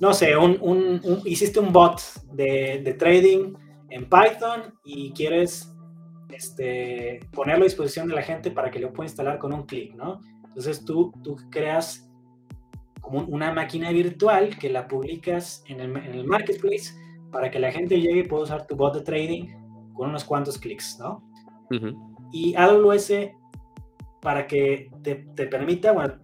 [0.00, 3.54] no sé, un, hiciste un bot de, trading
[3.90, 5.72] en Python y quieres
[6.30, 9.94] este, ponerlo a disposición de la gente para que lo pueda instalar con un clic,
[9.94, 10.20] ¿no?
[10.48, 12.10] Entonces tú, tú creas
[13.00, 16.94] como una máquina virtual que la publicas en el marketplace
[17.30, 20.58] para que la gente llegue y pueda usar tu bot de trading con unos cuantos
[20.58, 21.22] clics, ¿no?
[22.32, 23.12] Y AWS,
[24.20, 26.18] para que te, te, permita, bueno,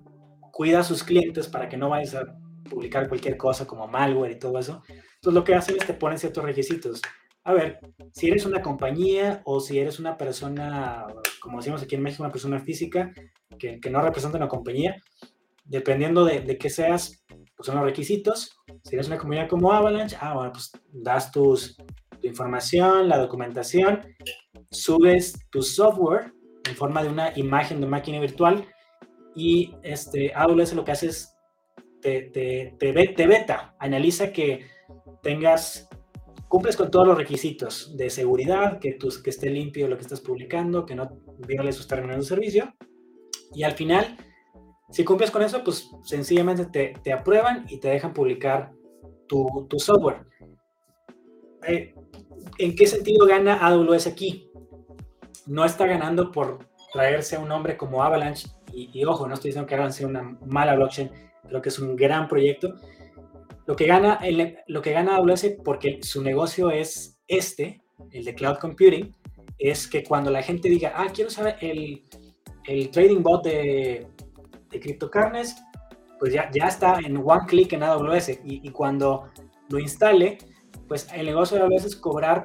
[0.51, 2.37] cuida a sus clientes para que no vayas a
[2.69, 4.83] publicar cualquier cosa como malware y todo eso.
[4.89, 7.01] Entonces lo que hacen es te ponen ciertos requisitos.
[7.45, 7.81] A ver,
[8.13, 11.07] si eres una compañía o si eres una persona,
[11.41, 13.13] como decimos aquí en México, una persona física
[13.59, 14.97] que, que no representa una compañía,
[15.65, 17.25] dependiendo de, de qué seas,
[17.57, 18.57] pues son los requisitos.
[18.85, 24.03] Si eres una compañía como Avalanche, ah, bueno, pues das tus, tu información, la documentación,
[24.73, 26.33] subes tu software
[26.69, 28.67] en forma de una imagen de máquina virtual
[29.35, 31.35] y este, AWS lo que hace es
[32.01, 34.67] te, te, te, beta, analiza que
[35.23, 35.89] tengas,
[36.49, 40.21] cumples con todos los requisitos de seguridad, que, tus, que esté limpio lo que estás
[40.21, 41.09] publicando, que no
[41.47, 42.75] viole sus términos de servicio
[43.55, 44.17] y al final
[44.93, 48.73] si cumples con eso, pues sencillamente te, te aprueban y te dejan publicar
[49.27, 50.27] tu, tu software.
[51.67, 51.95] Eh,
[52.59, 54.51] ¿En qué sentido gana AWS aquí?
[55.47, 59.67] No está ganando por traerse a un hombre como Avalanche, y, ojo, no estoy diciendo
[59.67, 61.11] que Avalanche sea una mala blockchain,
[61.47, 62.75] creo que es un gran proyecto.
[63.67, 68.35] Lo que gana, el, lo que gana AWS, porque su negocio es este, el de
[68.35, 69.15] cloud computing,
[69.59, 72.03] es que cuando la gente diga, ah, quiero saber el,
[72.67, 74.07] el trading bot de,
[74.71, 75.57] de CryptoCarnes,
[76.19, 79.31] pues ya, ya está en one click en AWS y, y, cuando
[79.69, 80.39] lo instale,
[80.89, 82.45] pues el negocio de AWS es cobrar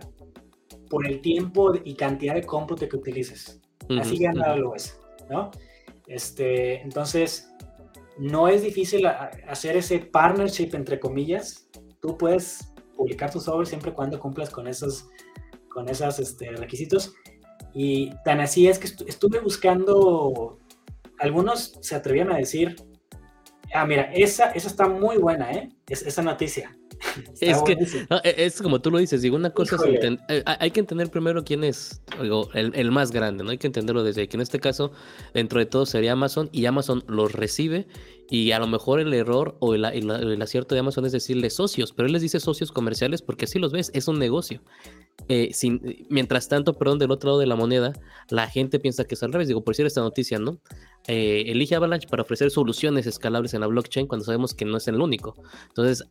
[0.89, 3.61] por el tiempo y cantidad de cómputo que utilices.
[3.99, 5.51] Así gana AWS, ¿no?
[6.07, 7.53] Este, entonces,
[8.17, 11.69] no es difícil hacer ese partnership entre comillas.
[12.01, 15.07] Tú puedes publicar tu software siempre y cuando cumplas con esos,
[15.69, 17.13] con esos este, requisitos.
[17.73, 20.57] Y tan así es que estuve buscando
[21.19, 22.75] algunos se atrevían a decir,
[23.73, 25.69] ah, mira, esa, esa está muy buena, ¿eh?
[25.89, 26.77] esa noticia.
[27.39, 27.73] Es que
[28.23, 31.43] e, es como tú lo dices, digo, una cosa es eh, hay que entender primero
[31.43, 32.01] quién es
[32.53, 33.51] el, el, más grande, ¿no?
[33.51, 34.91] Hay que entenderlo desde ahí, que en este caso,
[35.33, 37.87] dentro de todo sería Amazon y Amazon los recibe
[38.29, 41.93] y a lo mejor el error o el, el, acierto de Amazon es decirle socios,
[41.93, 44.61] pero él les dice socios comerciales porque así los ves, es un negocio.
[45.29, 47.93] Eh, sin, mientras tanto, perdón, del otro lado de la moneda,
[48.29, 49.47] la gente piensa que es al revés.
[49.47, 50.59] Digo, por decir esta noticia, ¿no?
[51.09, 54.87] Eh, elige Avalanche para ofrecer soluciones escalables en la blockchain cuando sabemos que no es
[54.89, 55.35] el único.
[55.69, 56.03] Entonces,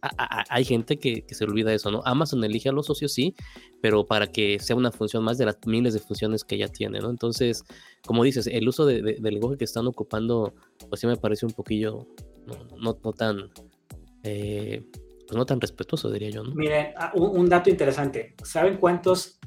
[0.49, 2.01] hay gente que, se olvida de eso, ¿no?
[2.07, 3.35] Amazon elige a los socios, sí,
[3.83, 7.01] pero para que sea una función más de las miles de funciones que ya tiene,
[7.01, 7.11] ¿no?
[7.11, 7.63] Entonces,
[8.07, 10.55] como dices, el uso de, del lenguaje que están ocupando,
[10.89, 12.07] pues sí me parece un poquillo
[12.47, 13.51] no, no, tan,
[14.23, 14.83] eh,
[15.27, 16.43] pues no tan respetuoso, diría yo.
[16.43, 16.55] ¿no?
[16.55, 18.35] Miren, ah, un, dato interesante.
[18.45, 19.39] ¿Saben cuántos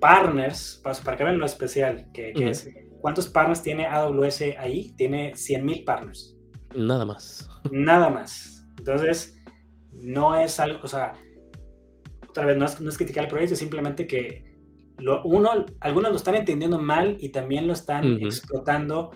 [0.00, 2.68] partners, para, que vean lo especial que, es,
[3.06, 4.92] cuántos partners tiene AWS ahí?
[4.96, 6.36] Tiene 100.000 partners.
[6.74, 7.48] Nada más.
[7.70, 8.66] Nada más.
[8.78, 9.40] Entonces,
[9.92, 11.12] no es algo, o sea,
[12.28, 14.56] otra vez, no es, no es criticar el proyecto, simplemente que
[14.98, 19.12] lo, uno, algunos lo están entendiendo mal y también lo están explotando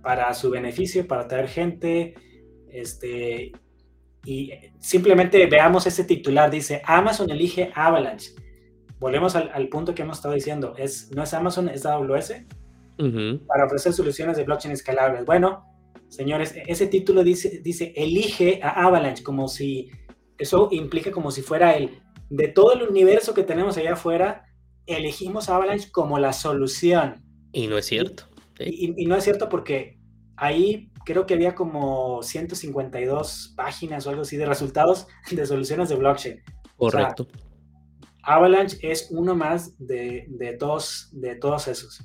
[0.00, 2.14] para su beneficio, para traer gente,
[2.68, 3.50] este,
[4.24, 8.30] y simplemente veamos ese titular, dice Amazon elige Avalanche.
[9.00, 12.44] Volvemos al, punto que hemos estado diciendo, es, no es Amazon, es AWS
[13.46, 15.24] para ofrecer soluciones de blockchain escalables.
[15.24, 15.64] Bueno,
[16.08, 19.90] señores, ese título dice, dice elige a Avalanche, como si
[20.38, 24.46] eso implica como si fuera el de todo el universo que tenemos allá afuera,
[24.86, 27.24] elegimos a Avalanche como la solución.
[27.52, 28.24] Y no es cierto.
[28.58, 29.98] y no es cierto porque
[30.36, 35.96] ahí creo que había como 152 páginas o algo así de resultados de soluciones de
[35.96, 36.42] blockchain.
[36.76, 37.26] Correcto.
[38.22, 42.02] Avalanche es uno más de, de, todos, de todos esos.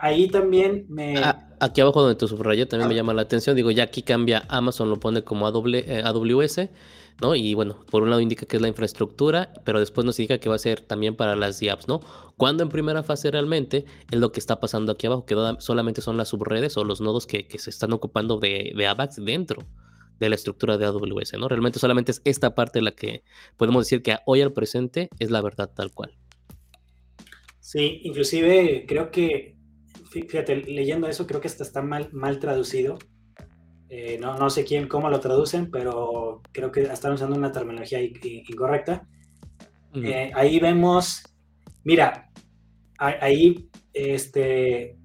[0.00, 1.18] Ahí también me...
[1.18, 3.56] Ah, aquí abajo donde tu subrayé también me llama la atención.
[3.56, 6.70] Digo, ya aquí cambia, Amazon lo pone como AWS eh,
[7.20, 7.34] ¿no?
[7.34, 10.48] Y bueno, por un lado indica que es la infraestructura, pero después nos indica que
[10.48, 12.00] va a ser también para las DApps, ¿no?
[12.36, 16.16] Cuando en primera fase realmente es lo que está pasando aquí abajo, que solamente son
[16.16, 19.64] las subredes o los nodos que, se están ocupando de, de AVAX dentro
[20.20, 21.48] de la estructura de AWS, ¿no?
[21.48, 23.22] Realmente solamente es esta parte la que
[23.56, 26.12] podemos decir que hoy al presente es la verdad tal cual.
[27.60, 29.57] Sí, inclusive creo que,
[30.10, 32.98] fíjate, leyendo eso creo que está mal, mal traducido
[33.90, 38.00] eh, no, no, sé quién, cómo lo traducen, pero creo que están usando una terminología
[38.02, 39.06] incorrecta.
[39.94, 41.22] Eh, ahí vemos,
[41.84, 42.30] mira,
[42.98, 44.96] ahí, este, e,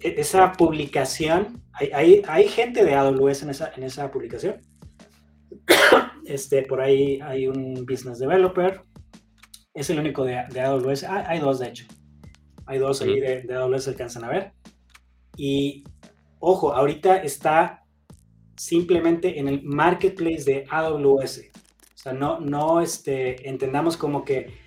[0.00, 4.60] esa publicación, hay, hay, gente de AWS en esa, en esa publicación.
[6.26, 8.80] Este, por ahí hay un business developer,
[9.74, 11.04] es el único de, AWS.
[11.04, 11.84] Ah, hay dos, de hecho.
[12.66, 14.52] Hay dos ahí de, de AWS que alcanzan a ver.
[15.36, 15.84] Y
[16.38, 17.84] ojo, ahorita está
[18.56, 21.42] simplemente en el marketplace de AWS.
[21.94, 24.64] O sea, no, no este, entendamos como que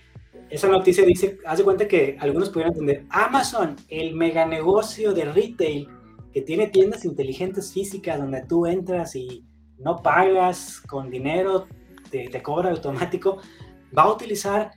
[0.49, 5.25] esa noticia dice, haz de cuenta que algunos pudieran entender, Amazon, el mega negocio de
[5.25, 5.87] retail
[6.33, 9.43] que tiene tiendas inteligentes físicas donde tú entras y
[9.77, 11.67] no pagas con dinero,
[12.09, 13.39] te, te cobra automático,
[13.97, 14.71] va a utilizar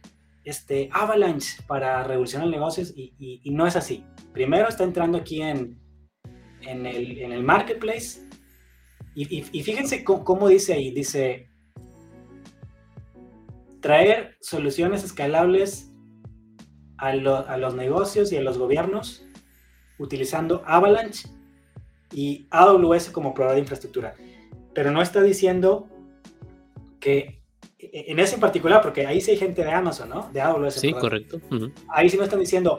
[0.44, 4.04] este Avalanche para revolucionar negocios y, y, no es así.
[4.32, 5.78] Primero está entrando aquí en,
[6.62, 8.26] en, el, en el marketplace
[9.14, 11.50] y, y fíjense cómo, cómo dice ahí, dice
[13.80, 15.90] traer soluciones escalables
[16.98, 19.24] a, los negocios y a los gobiernos
[19.98, 21.28] utilizando Avalanche
[22.12, 24.14] y AWS como proveedor de infraestructura.
[24.74, 25.88] Pero no está diciendo
[27.00, 27.39] que
[27.92, 30.30] en ese en particular, porque ahí sí hay gente de Amazon, ¿no?
[30.32, 30.74] De AWS.
[30.74, 31.40] Sí, correcto.
[31.88, 32.78] Ahí sí no están diciendo,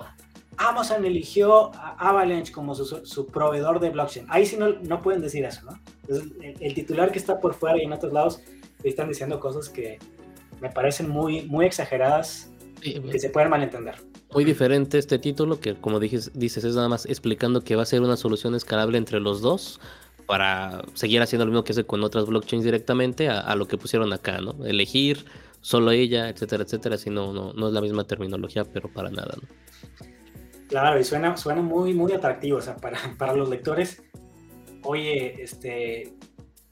[0.58, 4.26] Amazon eligió a Avalanche como su, proveedor de blockchain.
[4.30, 5.80] Ahí sí no, no pueden decir eso, ¿no?
[6.02, 8.42] Entonces, el, titular que está por fuera y en otros lados
[8.84, 10.00] están diciendo cosas que,
[10.62, 12.50] me parecen muy, muy exageradas
[12.82, 13.96] que se pueden malentender.
[14.34, 17.86] Muy diferente este título que como dices, dices es nada más explicando que va a
[17.86, 19.80] ser una solución escalable entre los dos
[20.32, 24.14] para seguir haciendo lo mismo que hace con otras blockchains directamente a, lo que pusieron
[24.14, 24.66] acá, ¿no?
[24.66, 25.26] Elegir
[25.60, 29.36] solo ella, etcétera, etcétera, si no, no, no es la misma terminología, pero para nada,
[29.36, 30.08] ¿no?
[30.70, 34.04] Claro, y suena, suena muy, muy atractivo, o sea, para, para los lectores,
[34.84, 36.14] oye, este,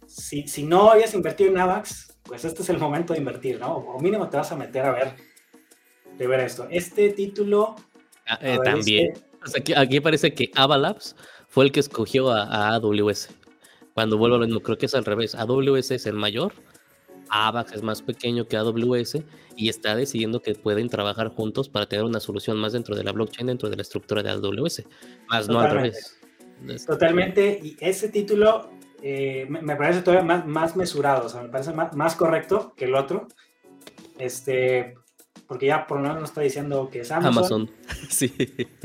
[0.08, 3.76] si, si no habías invertido en AVAX, pues este es el momento de invertir, ¿no?
[3.76, 5.16] O mínimo te vas a meter a ver,
[6.18, 6.66] de ver esto.
[6.72, 7.76] Este título...
[8.26, 9.14] Ah, eh, también.
[9.76, 11.18] aquí, parece que Avalabs
[11.50, 13.30] fue el que escogió a, AWS.
[14.00, 15.36] Cuando vuelvo a lo mismo, creo que es al revés.
[15.36, 16.54] AWS es el mayor,
[17.30, 19.18] AVAX es más pequeño que AWS
[19.58, 23.12] y está decidiendo que pueden trabajar juntos para tener una solución más dentro de la
[23.12, 24.84] blockchain, dentro de la estructura de AWS,
[25.28, 26.18] más no al revés.
[26.88, 28.70] Totalmente, y ese título
[29.04, 32.96] eh, me, parece todavía más, más, mesurado, o sea, me parece más, correcto que el
[32.96, 33.28] otro.
[34.18, 34.96] Este,
[35.50, 37.38] porque ya por lo menos no está diciendo que es Amazon.
[37.38, 37.72] Amazon.
[38.10, 38.32] sí.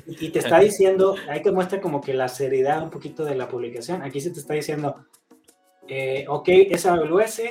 [0.06, 3.48] Y, te está diciendo, ahí te muestra como que la seriedad un poquito de la
[3.48, 4.00] publicación.
[4.02, 5.04] Aquí se te está diciendo,
[5.88, 7.42] eh, ok, es AWS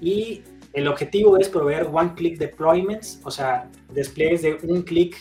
[0.00, 0.42] y
[0.72, 5.16] el objetivo es proveer one-click deployments, o sea, despliegues de un clic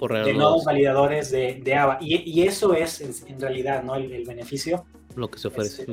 [0.00, 1.98] de nuevos validadores de, de AVA.
[2.00, 3.94] Y, eso es en, realidad ¿no?
[3.94, 5.84] el, el beneficio lo que se ofrece.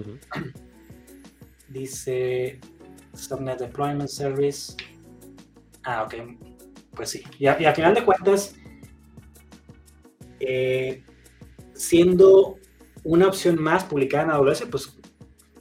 [1.67, 2.61] Dice
[3.13, 4.73] Subnet Deployment Service.
[5.85, 6.15] Ah, ok.
[6.95, 7.23] Pues sí.
[7.39, 8.55] Y, al final de cuentas,
[10.39, 11.03] eh,
[11.73, 12.57] siendo
[13.03, 14.97] una opción más publicada en AWS, pues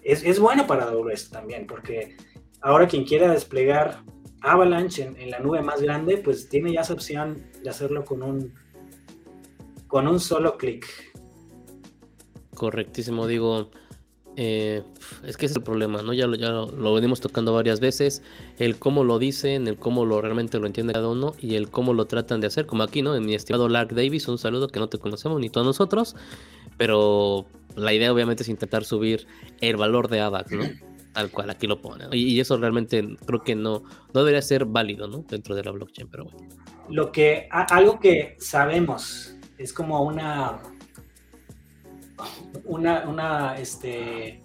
[0.03, 2.17] es, es, bueno para AWS también, porque
[2.61, 4.03] ahora quien quiera desplegar
[4.41, 8.55] Avalanche en, la nube más grande, pues tiene ya esa opción de hacerlo con un,
[9.87, 10.87] con un solo clic.
[12.55, 13.71] Correctísimo, digo,
[14.37, 14.83] eh,
[15.25, 16.13] es que es el problema, ¿no?
[16.13, 18.23] Ya, lo, ya lo, venimos tocando varias veces,
[18.59, 21.93] el cómo lo dicen, el cómo lo realmente lo entiende cada uno y el cómo
[21.93, 23.15] lo tratan de hacer, como aquí, ¿no?
[23.15, 26.17] En mi estimado Lark Davis, un saludo que no te conocemos ni todos nosotros,
[26.77, 29.27] pero la idea obviamente es intentar subir
[29.61, 30.65] el valor de AVAX, ¿no?
[31.13, 32.07] Tal cual, aquí lo pone.
[32.11, 35.25] Y, eso realmente creo que no, no debería ser válido, ¿no?
[35.29, 36.49] Dentro de la blockchain, pero bueno.
[36.89, 40.59] Lo que, algo que sabemos es como una
[42.65, 44.43] una, una, este,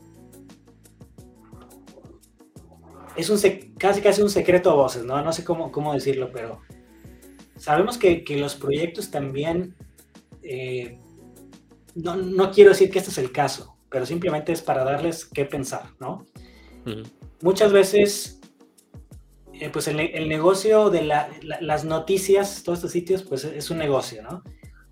[3.16, 3.40] es un
[3.78, 5.22] casi casi un secreto a voces, ¿no?
[5.22, 6.62] No sé cómo, cómo decirlo, pero
[7.58, 9.76] sabemos que, los proyectos también,
[10.42, 10.98] eh,
[11.96, 15.84] no, quiero decir que este es el caso, pero simplemente es para darles qué pensar,
[16.00, 16.26] ¿no?
[17.42, 18.40] Muchas veces,
[19.54, 24.44] eh, pues el, negocio de las noticias, todos estos sitios, pues es un negocio, ¿no?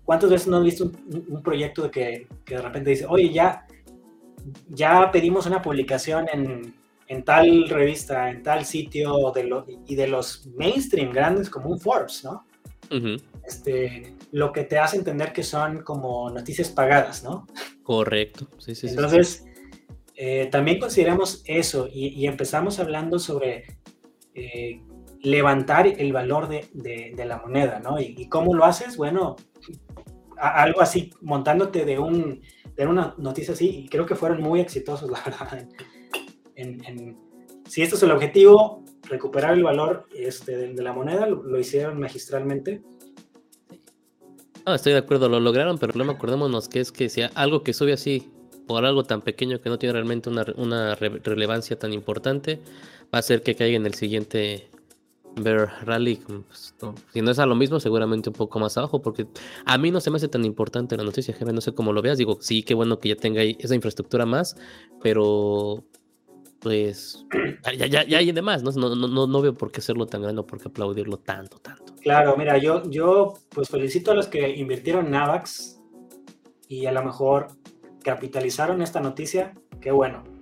[0.08, 3.66] ¿Cuántas veces no has visto un, proyecto de que, de repente dice, oye, ya,
[4.70, 6.72] ya pedimos una publicación en,
[7.08, 11.78] en tal revista, en tal sitio, de lo, y de los mainstream grandes como un
[11.78, 12.46] Forbes, ¿no?
[13.46, 17.46] este, lo que te hace entender que son como noticias pagadas, ¿no?
[17.82, 18.88] Correcto, sí, sí.
[18.88, 19.44] Entonces,
[20.16, 23.76] eh, también consideramos eso y, empezamos hablando sobre
[24.34, 24.80] eh,
[25.20, 28.00] levantar el valor de, de, la moneda, ¿no?
[28.00, 28.96] ¿Y, ¿Y, cómo lo haces?
[28.96, 29.36] Bueno,
[30.40, 32.42] algo así, montándote de, un,
[32.76, 35.68] de una noticia así, y creo que fueron muy exitosos, la verdad.
[37.66, 42.82] si esto es el objetivo, recuperar el valor este, de, la moneda, lo, hicieron magistralmente.
[44.66, 47.72] No, estoy de acuerdo, lo lograron, pero no acordémonos que es que sea algo que
[47.72, 48.30] sube así
[48.66, 52.60] por algo tan pequeño que no tiene realmente una, una relevancia tan importante,
[53.04, 54.68] va a hacer que caiga en el siguiente
[55.36, 56.74] Bear Rally, pues,
[57.12, 59.26] si no es a lo mismo, seguramente un poco más abajo, porque
[59.64, 62.02] a mí no se me hace tan importante la noticia, Henry, no sé cómo lo
[62.02, 64.56] veas, digo, sí, qué bueno que ya tenga esa infraestructura más,
[65.02, 65.84] pero
[66.60, 67.24] pues
[67.76, 68.72] ya, ya, ya hay demás, ¿no?
[68.72, 71.94] No, no, no veo por qué hacerlo tan grande o por qué aplaudirlo tanto, tanto.
[72.00, 75.80] Claro, mira, yo, yo pues felicito a los que invirtieron en Navax
[76.68, 77.48] y a lo mejor
[78.02, 80.37] capitalizaron esta noticia, qué bueno.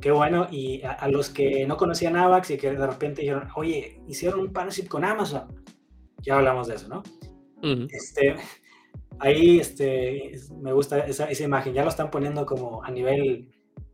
[0.00, 4.00] Qué bueno, y a, los que no conocían Navax y que de repente dijeron, oye,
[4.06, 5.44] hicieron un partnership con Amazon.
[6.22, 7.02] Ya hablamos de eso, ¿no?
[7.90, 8.36] Este,
[9.18, 13.48] ahí este, me gusta esa, esa imagen, ya lo están poniendo como a nivel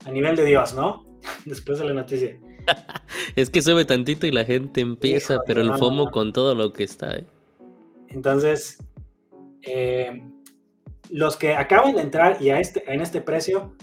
[0.04, 1.04] a nivel de Dios, ¿no?
[1.44, 2.38] Después de la noticia.
[3.36, 6.84] es que sube tantito y la gente empieza, pero el FOMO con todo lo que
[6.84, 7.16] está.
[7.16, 7.26] ¿eh?
[8.08, 8.78] Entonces,
[9.62, 10.22] eh,
[11.10, 13.74] los que acaban de entrar y a este, en este precio,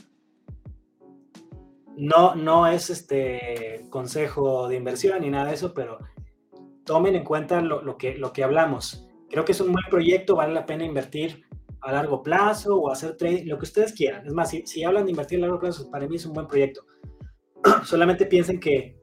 [1.97, 5.97] no, no es este consejo de inversión ni nada de eso, pero
[6.85, 9.07] tomen en cuenta lo, que, lo que hablamos.
[9.29, 11.43] Creo que es un buen proyecto, vale la pena invertir
[11.81, 14.25] a largo plazo o hacer trading, lo que ustedes quieran.
[14.25, 16.85] Es más, si, hablan de invertir a largo plazo, para mí es un buen proyecto.
[17.83, 18.95] Solamente piensen que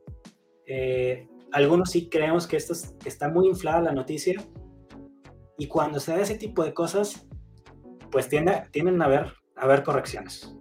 [0.66, 2.74] eh, algunos sí creemos que esto
[3.04, 4.42] está muy inflada la noticia
[5.58, 7.26] y cuando se da ese tipo de cosas,
[8.10, 10.56] pues tiende, tienden a haber, a haber correcciones.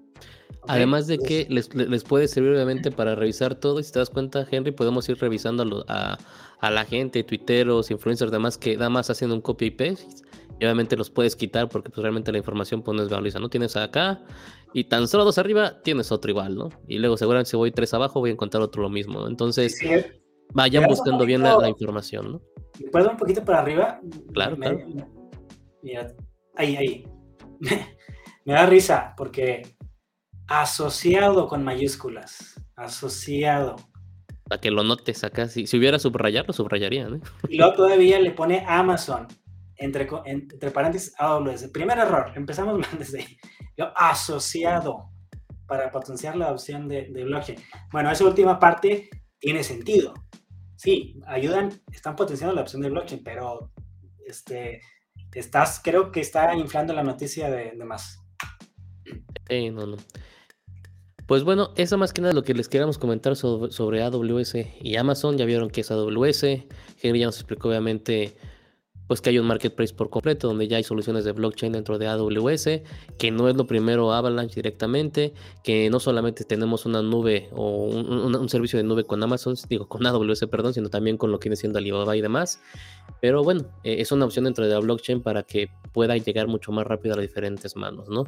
[0.67, 4.09] Además de que les, les, puede servir obviamente para revisar todo y si te das
[4.09, 6.17] cuenta, Henry, podemos ir revisando a,
[6.59, 10.23] a, la gente, tuiteros, influencers, demás que nada más haciendo un copy y paste
[10.59, 13.49] y obviamente los puedes quitar porque pues, realmente la información pues, no es valiosa, ¿no?
[13.49, 14.21] Tienes acá
[14.73, 16.69] y tan solo dos arriba tienes otro igual, ¿no?
[16.87, 19.27] Y luego seguramente si voy tres abajo voy a encontrar otro lo mismo, ¿no?
[19.27, 19.77] Entonces
[20.53, 22.41] vayan buscando bien la, información, ¿no?
[22.91, 23.99] ¿Puedo un poquito para arriba?
[24.33, 24.79] Claro, claro.
[25.81, 26.07] Mira,
[26.55, 27.07] ahí, ahí.
[28.45, 29.61] Me da risa porque
[30.47, 33.75] asociado con mayúsculas, asociado.
[34.47, 37.21] Para que lo notes acá, si, si hubiera subrayar, lo subrayaría, ¿no?
[37.47, 39.27] Y luego todavía le pone Amazon
[39.77, 41.69] entre, entre paréntesis AWS.
[41.69, 43.37] Primer error, empezamos mal desde ahí.
[43.77, 45.09] Yo, asociado
[45.67, 47.59] para potenciar la adopción de, de, blockchain.
[47.91, 50.13] Bueno, esa última parte tiene sentido.
[50.75, 53.71] Sí, ayudan, están potenciando la adopción de blockchain, pero
[54.27, 54.81] este,
[55.33, 58.19] estás, creo que está inflando la noticia de, de más.
[59.47, 59.97] Sí, no, no.
[61.27, 65.37] Pues bueno, eso más que nada lo que les queríamos comentar sobre, AWS y Amazon.
[65.37, 66.43] Ya vieron que es AWS.
[67.01, 68.35] Henry ya nos explicó obviamente
[69.07, 72.07] pues que hay un marketplace por completo donde ya hay soluciones de blockchain dentro de
[72.07, 72.81] AWS,
[73.17, 78.49] que no es lo primero Avalanche directamente, que no solamente tenemos una nube o un,
[78.49, 81.57] servicio de nube con Amazon, digo con AWS, perdón, sino también con lo que viene
[81.57, 82.61] siendo Alibaba y demás.
[83.21, 86.71] Pero bueno, eh, es una opción dentro de la blockchain para que pueda llegar mucho
[86.71, 88.25] más rápido a las diferentes manos, ¿no?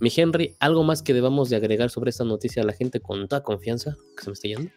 [0.00, 3.26] Mi Henry, ¿algo más que debamos de agregar sobre esta noticia a la gente con
[3.28, 4.70] toda confianza que se me esté yendo?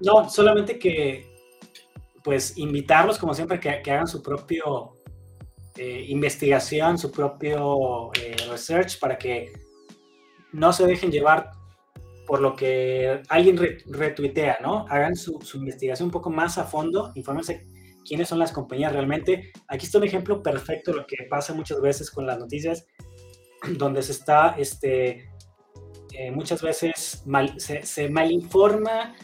[0.00, 1.30] No, solamente que
[2.22, 4.96] pues invitarlos, como siempre, que, hagan su propio
[5.76, 9.52] eh, investigación, su propio eh, research para que
[10.52, 11.52] no se dejen llevar
[12.26, 14.86] por lo que alguien retuitea, ¿no?
[14.88, 17.66] Hagan su, investigación un poco más a fondo, infórmense
[18.06, 19.52] quiénes son las compañías realmente.
[19.68, 22.86] Aquí está un ejemplo perfecto de lo que pasa muchas veces con las noticias,
[23.68, 25.30] donde se está, este,
[26.12, 27.22] eh, muchas veces
[27.82, 29.14] se, malinforma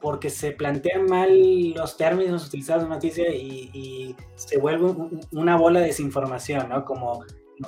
[0.00, 4.94] porque se plantean mal los términos utilizados en noticia y, se vuelve
[5.32, 6.84] una bola de desinformación, ¿no?
[6.84, 7.24] Como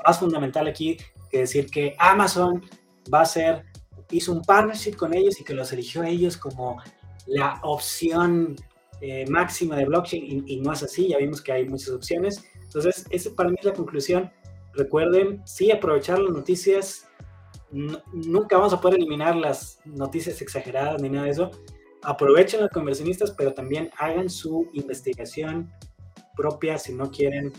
[0.06, 0.98] más fundamental aquí
[1.30, 2.62] que decir que Amazon
[3.12, 3.64] va a ser,
[4.10, 6.80] hizo un partnership con ellos y que los eligió a ellos como
[7.26, 8.56] la opción
[9.00, 12.44] eh, máxima de blockchain y, no es así, ya vimos que hay muchas opciones.
[12.62, 14.30] Entonces, esa para mí es la conclusión.
[14.74, 17.06] Recuerden, sí, aprovechar las noticias.
[17.70, 21.50] nunca vamos a poder eliminar las noticias exageradas ni nada de eso,
[22.02, 25.70] aprovechen los conversionistas, pero también hagan su investigación
[26.36, 27.52] propia si no quieren,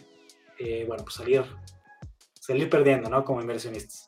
[0.58, 1.44] eh, bueno, pues salir,
[2.40, 3.24] salir perdiendo, ¿no?
[3.24, 4.08] Como inversionistas.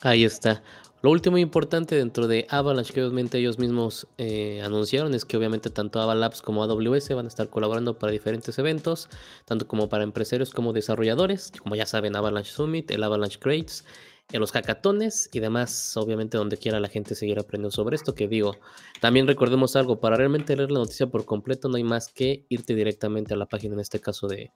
[0.00, 0.62] Ahí está.
[1.02, 5.68] Lo último importante dentro de Avalanche, que obviamente ellos mismos eh, anunciaron, es que obviamente
[5.68, 9.08] tanto Avalabs como AWS van a estar colaborando para diferentes eventos,
[9.44, 13.84] tanto como para empresarios como desarrolladores, como ya saben, Avalanche Summit, el Avalanche Crates,
[14.30, 18.28] en los hackatones y demás, obviamente donde quiera la gente seguir aprendiendo sobre esto, que
[18.28, 18.58] digo,
[19.00, 22.76] también recordemos algo, para realmente leer la noticia por completo no hay más que irte
[22.76, 24.52] directamente a la página, en este caso de,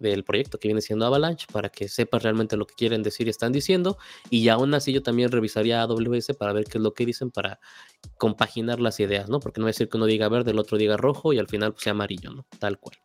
[0.00, 3.30] del proyecto que viene siendo Avalanche, para que sepas realmente lo que quieren decir y
[3.30, 3.98] están diciendo,
[4.30, 7.60] y aún así yo también revisaría AWS para ver qué es lo que dicen para
[8.18, 9.40] compaginar las ideas, ¿no?
[9.40, 11.72] Porque no a decir que uno diga verde, el otro diga rojo y al final
[11.72, 12.46] pues, sea amarillo, ¿no?
[12.58, 12.96] Tal cual.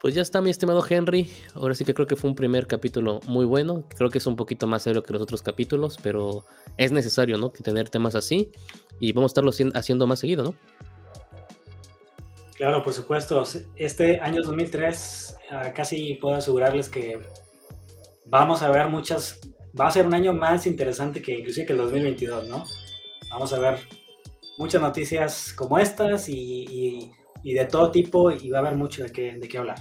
[0.00, 1.28] Pues ya está, mi estimado Henry.
[1.54, 3.84] Ahora sí que creo que fue un primer capítulo muy bueno.
[3.96, 6.44] Creo que es un poquito más serio que los otros capítulos, pero
[6.76, 7.52] es necesario, ¿no?
[7.52, 8.52] Que tener temas así
[9.00, 10.54] y vamos a estarlo haciendo más seguido, ¿no?
[12.58, 13.44] Claro, por supuesto.
[13.76, 17.20] Este año 2003, ah, casi puedo asegurarles que
[18.26, 19.40] vamos a ver muchas,
[19.80, 22.64] va a ser un año más interesante que inclusive que el 2022, ¿no?
[23.30, 23.78] Vamos a ver
[24.58, 27.12] muchas noticias como estas y,
[27.44, 29.78] de todo tipo y va a haber mucho de qué, de qué hablar.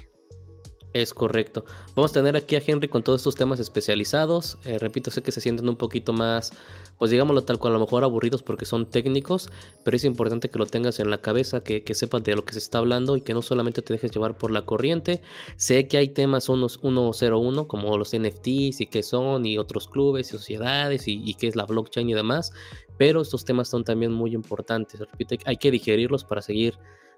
[0.97, 1.63] Es correcto.
[1.95, 4.57] Vamos a tener aquí a Henry con todos estos temas especializados.
[4.65, 6.53] Eh, repito, sé que se sienten un poquito más,
[6.97, 9.47] pues digámoslo tal cual, a lo mejor aburridos porque son técnicos,
[9.83, 12.59] pero es importante que lo tengas en la cabeza, que, sepas de lo que se
[12.59, 15.21] está hablando y que no solamente te dejes llevar por la corriente.
[15.55, 20.29] Sé que hay temas unos 101 como los NFTs y qué son y otros clubes
[20.29, 22.53] y sociedades y, qué es la blockchain y demás,
[22.97, 24.99] pero estos temas son también muy importantes.
[24.99, 26.73] Repito, hay que digerirlos para seguir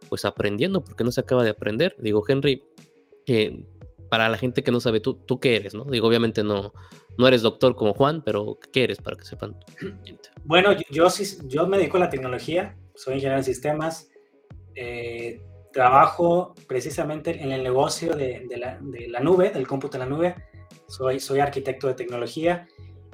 [0.10, 1.96] pues aprendiendo porque no se acaba de aprender.
[1.98, 2.64] Digo, Henry,
[4.10, 5.86] para la gente que no sabe, tú, tú qué eres, ¿no?
[5.86, 6.74] Digo, obviamente no,
[7.18, 9.56] no eres doctor como Juan, pero ¿qué eres para que sepan?
[10.46, 14.10] Bueno, yo, sí, yo me dedico a la tecnología, soy ingeniero en sistemas,
[14.74, 20.06] eh, trabajo precisamente en el negocio de, la, de, la, nube, del cómputo en la
[20.08, 20.36] nube,
[20.88, 22.68] soy, soy arquitecto de tecnología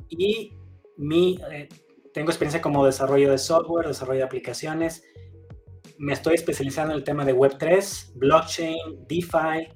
[0.07, 0.53] y
[0.95, 1.67] mi, eh,
[2.13, 5.03] tengo experiencia como desarrollo de software, desarrollo de aplicaciones,
[5.97, 9.67] me estoy especializando en el tema de Web3, blockchain, DeFi,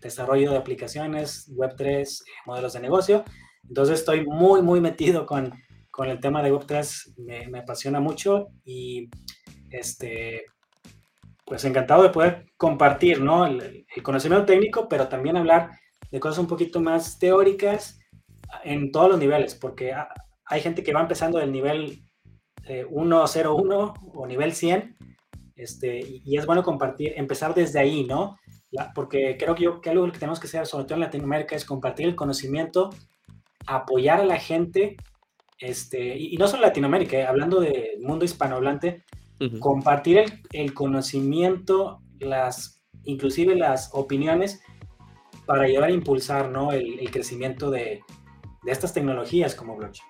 [0.00, 3.24] desarrollo de aplicaciones, Web3, modelos de negocio.
[3.68, 5.52] Entonces estoy muy, muy metido con,
[5.90, 9.08] con el tema de Web3, me, me, apasiona mucho y
[9.70, 10.44] este,
[11.48, 13.46] pues encantado de poder compartir ¿no?
[13.46, 15.70] el, conocimiento técnico, pero también hablar
[16.10, 17.98] de cosas un poquito más teóricas
[18.64, 19.94] en todos los niveles, porque
[20.44, 22.02] hay gente que va empezando del nivel
[22.64, 24.96] eh, 101 o nivel 100,
[25.56, 28.36] este, y es bueno compartir, empezar desde ahí, ¿no?
[28.94, 31.64] Porque creo que, yo, que algo que tenemos que hacer, sobre todo en Latinoamérica, es
[31.64, 32.90] compartir el conocimiento,
[33.66, 34.96] apoyar a la gente,
[35.58, 39.04] este, y, no solo Latinoamérica, eh, hablando del mundo hispanohablante,
[39.60, 44.60] compartir el, el, conocimiento, las, inclusive las opiniones,
[45.46, 46.72] para ayudar a impulsar ¿no?
[46.72, 48.02] el, el crecimiento de,
[48.64, 50.08] de, estas tecnologías como blockchain.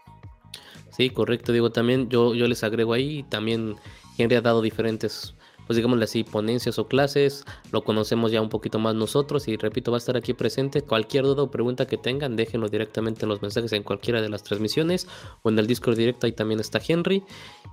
[0.91, 1.53] Sí, correcto.
[1.53, 3.77] Digo, también yo, yo les agrego ahí, también
[4.17, 5.37] Henry ha dado diferentes
[5.69, 9.91] pues digámosle así, ponencias o clases, lo conocemos ya un poquito más nosotros y repito,
[9.91, 10.81] va a estar aquí presente.
[10.81, 14.43] Cualquier duda o pregunta que tengan, déjenlo directamente en los mensajes en cualquiera de las
[14.43, 15.07] transmisiones
[15.43, 17.23] o en el Discord directo, ahí también está Henry.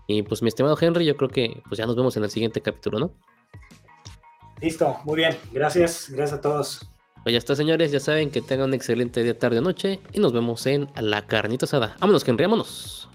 [0.07, 2.59] Y pues mi estimado Henry, yo creo que pues ya nos vemos en el siguiente
[2.59, 3.13] capítulo, ¿no?
[4.59, 6.89] Listo, muy bien, gracias, gracias a todos.
[7.23, 10.19] Pues ya está, señores, ya saben que tengan un excelente día, tarde o noche y
[10.19, 11.95] nos vemos en la carnita asada.
[12.01, 13.09] Vámonos, Henry, vámonos.